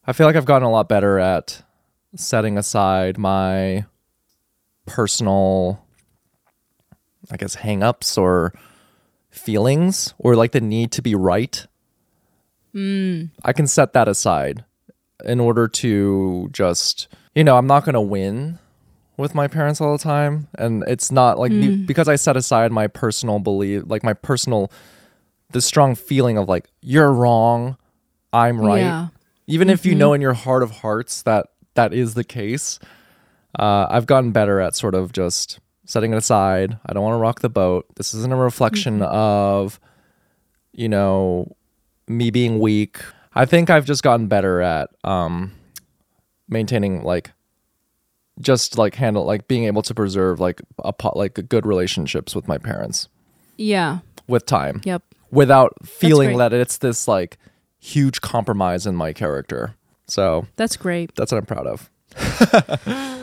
[0.06, 1.64] I feel like I've gotten a lot better at
[2.16, 3.86] setting aside my
[4.88, 5.84] personal
[7.30, 8.54] I guess hangups or
[9.30, 11.68] feelings or like the need to be right.
[12.74, 13.32] Mm.
[13.44, 14.64] I can set that aside
[15.26, 18.60] in order to just, you know, I'm not going to win
[19.18, 21.86] with my parents all the time and it's not like mm.
[21.88, 24.72] because i set aside my personal belief like my personal
[25.52, 27.76] the strong feeling of like you're wrong
[28.32, 29.08] i'm right yeah.
[29.48, 29.74] even mm-hmm.
[29.74, 30.00] if you mm-hmm.
[30.00, 32.80] know in your heart of hearts that that is the case
[33.58, 37.20] uh, i've gotten better at sort of just setting it aside i don't want to
[37.20, 39.16] rock the boat this isn't a reflection mm-hmm.
[39.16, 39.80] of
[40.74, 41.56] you know
[42.08, 43.00] me being weak
[43.36, 45.52] i think i've just gotten better at um
[46.50, 47.32] maintaining like
[48.40, 52.58] just like handle like being able to preserve like a like good relationships with my
[52.58, 53.08] parents
[53.58, 54.00] Yeah.
[54.28, 55.04] with time Yep.
[55.32, 57.38] without feeling that it's this like
[57.80, 59.76] huge compromise in my character.
[60.08, 61.16] So That's great.
[61.16, 61.90] that's what I'm proud of.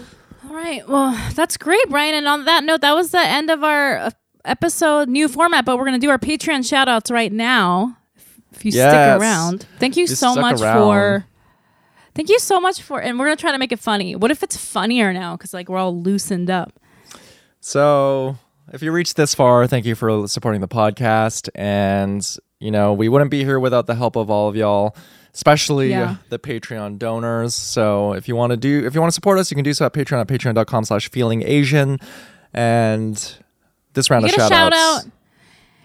[0.64, 0.88] Right.
[0.88, 2.14] Well, that's great, Brian.
[2.14, 4.10] And on that note, that was the end of our uh,
[4.46, 7.98] episode, new format, but we're going to do our Patreon shout outs right now.
[8.50, 8.90] If you Yes.
[8.90, 9.66] stick around.
[9.78, 10.78] Thank you You so much around.
[11.20, 11.26] for
[12.14, 14.14] Thank you so much for, and we're gonna try to make it funny.
[14.16, 15.36] What if it's funnier now?
[15.36, 16.72] Because like we're all loosened up.
[17.60, 18.38] So
[18.72, 21.48] if you reached this far, thank you for supporting the podcast.
[21.56, 22.24] And
[22.60, 24.96] you know we wouldn't be here without the help of all of y'all,
[25.34, 26.16] especially yeah.
[26.30, 27.54] the Patreon donors.
[27.54, 29.74] So if you want to do, if you want to support us, you can do
[29.74, 31.98] so at Patreon at patreon.com/slash Feeling Asian.
[32.52, 33.14] And
[33.92, 35.06] this round you of shout, shout outs.
[35.06, 35.12] Out,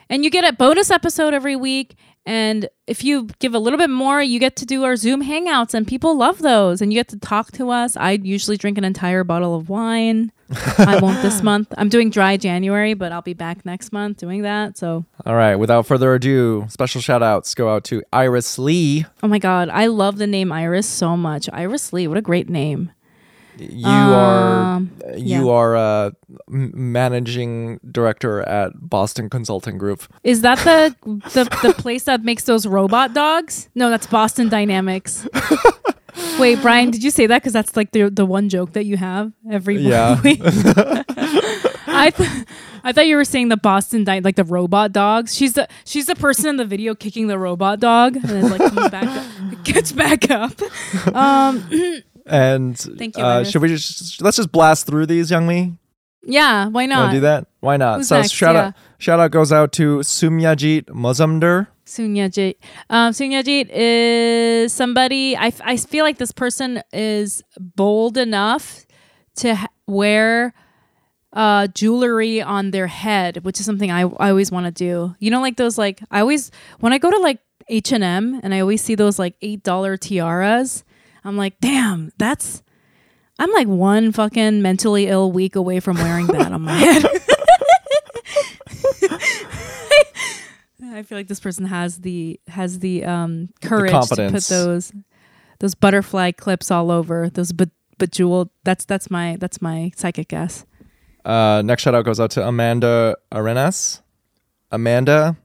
[0.09, 1.95] and you get a bonus episode every week
[2.29, 5.73] and if you give a little bit more, you get to do our Zoom hangouts,
[5.73, 6.79] and people love those.
[6.79, 7.97] And you get to talk to us.
[7.97, 10.31] I usually drink an entire bottle of wine.
[10.77, 11.73] I won't this month.
[11.75, 14.77] I'm doing dry January, but I'll be back next month doing that.
[14.77, 15.55] So, all right.
[15.55, 19.07] Without further ado, special shout outs go out to Iris Lee.
[19.23, 19.69] Oh my God.
[19.69, 21.49] I love the name Iris so much.
[21.51, 22.07] Iris Lee.
[22.07, 22.91] What a great name.
[23.59, 25.51] You are Um, you yeah.
[25.53, 26.11] are a
[26.51, 30.03] m- managing director at Boston Consulting Group.
[30.23, 30.95] Is that the,
[31.33, 33.69] the the place that makes those robot dogs?
[33.75, 35.27] No, that's Boston Dynamics.
[36.39, 37.41] Wait, Brian, did you say that?
[37.41, 40.19] Because that's like the the one joke that you have every Yeah.
[40.23, 40.41] week.
[40.43, 42.29] I th-
[42.83, 45.35] I thought you were saying the Boston Dy- like the robot dogs.
[45.35, 48.59] She's the she's the person in the video kicking the robot dog and then like
[48.73, 50.53] comes back up, gets back up.
[51.13, 51.69] Um,
[52.29, 55.73] And Thank you, uh, should we just let's just blast through these, Young Mi?
[56.23, 57.07] yeah, why not?
[57.07, 57.47] to do that?
[57.61, 57.97] Why not?
[57.97, 58.31] Who's so next?
[58.31, 58.65] shout Yeah.
[58.67, 61.67] out shout out goes out to Sumyajit Mozumder.
[61.85, 62.55] Sunyajit.
[62.91, 65.35] Um, Sunyajit is somebody.
[65.35, 68.85] I, f- I feel like this person is bold enough
[69.37, 70.53] to ha- wear
[71.33, 75.15] uh, jewelry on their head, which is something I, I always want to do.
[75.19, 78.39] You know, like those like I always when I go to like H and M
[78.43, 80.83] and I always see those like eight dollar tiaras.
[81.23, 82.63] I'm like, damn, that's.
[83.37, 87.05] I'm like one fucking mentally ill week away from wearing that on my head.
[90.91, 94.91] I feel like this person has the has the um courage to put those
[95.59, 98.49] those butterfly clips all over those be- bejeweled.
[98.63, 100.65] That's that's my that's my psychic guess.
[101.23, 104.01] Uh, next shout out goes out to Amanda Arenas.
[104.71, 105.37] Amanda,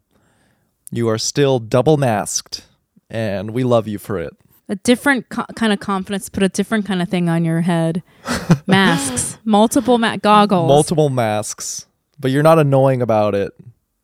[0.90, 2.66] you are still double masked,
[3.10, 4.36] and we love you for it.
[4.68, 6.28] A different co- kind of confidence.
[6.28, 8.02] Put a different kind of thing on your head.
[8.66, 10.68] Masks, multiple ma- goggles.
[10.68, 11.86] Multiple masks,
[12.18, 13.52] but you're not annoying about it.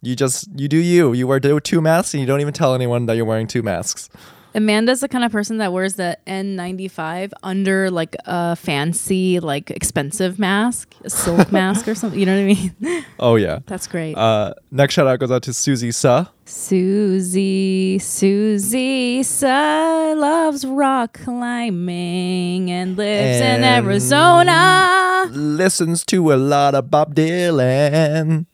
[0.02, 1.12] You just you do you.
[1.12, 4.10] You wear two masks, and you don't even tell anyone that you're wearing two masks.
[4.54, 10.38] Amanda's the kind of person that wears the N95 under like a fancy, like expensive
[10.38, 12.18] mask, a silk mask or something.
[12.18, 12.54] You know what I
[12.90, 13.04] mean?
[13.22, 13.58] Oh yeah.
[13.66, 14.16] That's great.
[14.16, 16.24] Uh, next shout out goes out to Susie Suh.
[16.46, 25.26] Susie, Susie Sa loves rock climbing and lives in Arizona.
[25.30, 28.46] Listens to a lot of Bob Dylan.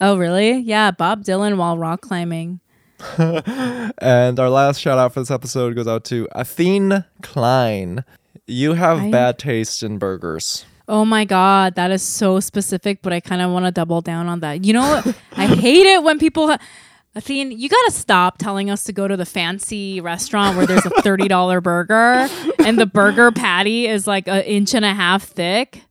[0.00, 0.58] Oh, really?
[0.58, 2.60] Yeah, Bob Dylan while rock climbing.
[4.00, 8.04] And our last shout out for this episode goes out to Athene Klein.
[8.46, 10.64] You have I- bad taste in burgers.
[10.90, 14.26] Oh my God, that is so specific, but I kind of want to double down
[14.26, 14.64] on that.
[14.64, 15.14] You know what?
[15.36, 16.48] I hate it when people.
[16.48, 16.58] Ha-
[17.14, 20.86] Athene, you got to stop telling us to go to the fancy restaurant where there's
[20.86, 22.28] a $30 burger
[22.60, 25.82] and the burger patty is like an inch and a half thick.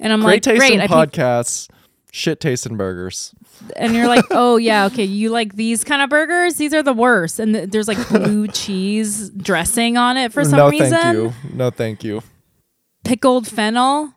[0.00, 0.72] And I'm like, Great like, taste great.
[0.74, 1.68] in I podcasts,
[2.12, 3.34] shit tasting burgers.
[3.74, 6.54] and you're like, oh yeah, okay, you like these kind of burgers?
[6.54, 7.40] These are the worst.
[7.40, 10.90] And th- there's like blue cheese dressing on it for some no, reason.
[10.90, 11.32] thank you.
[11.52, 12.22] No, thank you.
[13.04, 14.14] Pickled fennel.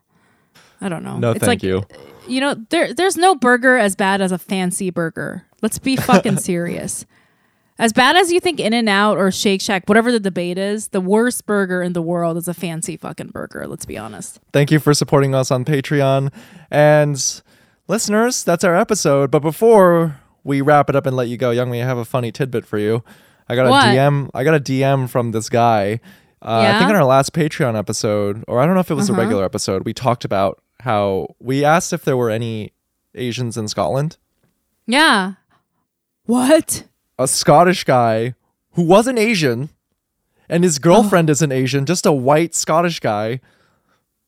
[0.80, 1.18] I don't know.
[1.18, 1.78] No, it's thank like, you.
[1.78, 5.46] Uh, you know, there there's no burger as bad as a fancy burger.
[5.62, 7.06] Let's be fucking serious.
[7.78, 10.88] As bad as you think In and Out or Shake Shack, whatever the debate is,
[10.88, 13.66] the worst burger in the world is a fancy fucking burger.
[13.66, 14.40] Let's be honest.
[14.52, 16.32] Thank you for supporting us on Patreon.
[16.70, 17.42] And
[17.88, 19.30] listeners, that's our episode.
[19.30, 22.04] But before we wrap it up and let you go, Young Mi, I have a
[22.04, 23.02] funny tidbit for you.
[23.48, 23.84] I got a What?
[23.86, 24.30] DM.
[24.34, 26.00] I got a DM from this guy.
[26.42, 26.90] Uh, I think Yeah?
[26.90, 29.20] in our last Patreon episode, or I don't know if it was Uh-huh.
[29.20, 32.72] a regular episode, we talked about how we asked if there were any
[33.14, 34.18] Asians in Scotland.
[34.86, 35.34] Yeah.
[36.26, 36.84] What?
[37.18, 38.34] A Scottish guy
[38.72, 39.70] who wasn't Asian,
[40.48, 43.40] and his girlfriend isn't Asian, just a white Scottish guy,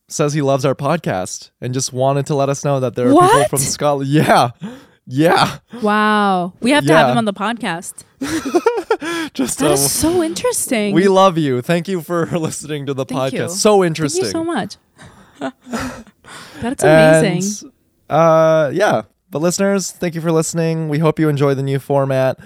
[0.09, 3.29] says he loves our podcast and just wanted to let us know that there are
[3.29, 4.11] people from Scotland.
[4.11, 4.51] Yeah.
[5.11, 5.59] Yeah.
[5.83, 6.53] Wow.
[6.61, 8.05] We have to have him on the podcast.
[9.33, 10.95] Just That uh, is so interesting.
[10.95, 11.63] we love you.
[11.63, 13.39] Thank you for listening to the Thank podcast.
[13.41, 13.49] you.
[13.49, 14.25] So interesting.
[14.25, 14.77] Thank you so much.
[16.61, 17.71] That's amazing.
[18.11, 19.03] And, uh, yeah.
[19.31, 20.89] But listeners, thank you for listening.
[20.91, 22.39] We hope you enjoy the new format.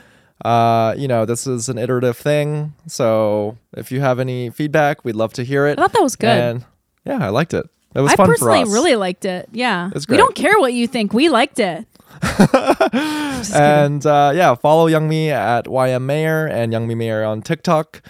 [0.45, 2.75] Uh, you know, this is an iterative thing.
[2.87, 5.79] So if you have any feedback, we'd love to hear it.
[5.79, 6.29] I thought that was good.
[6.29, 6.65] And
[7.05, 7.67] yeah, I liked it.
[7.95, 8.39] It was I fun for us.
[8.41, 9.49] personally really liked it.
[9.53, 9.91] Yeah.
[9.95, 10.19] It's We great.
[10.19, 11.13] don't care what you think.
[11.13, 11.85] We liked it.
[12.23, 13.61] Just kidding.
[13.63, 18.03] and uh, yeah, follow Young Mi at YM Mayer and Young Mi Mayer on TikTok.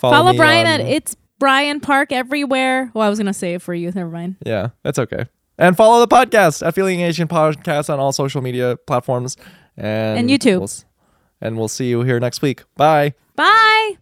[0.00, 2.90] Follow me Brian on- at It's Brian Park everywhere.
[2.94, 3.90] Well, I was going to say it for you.
[3.90, 4.36] Never mind.
[4.44, 5.26] Yeah, that's okay.
[5.58, 9.36] And follow the podcast at Feeling Asian Podcast on all social media platforms
[9.76, 10.58] and And YouTube.
[10.58, 10.84] We'll, s-
[11.40, 12.62] and we'll see you here next week.
[12.76, 13.14] Bye.
[13.36, 13.96] Bye.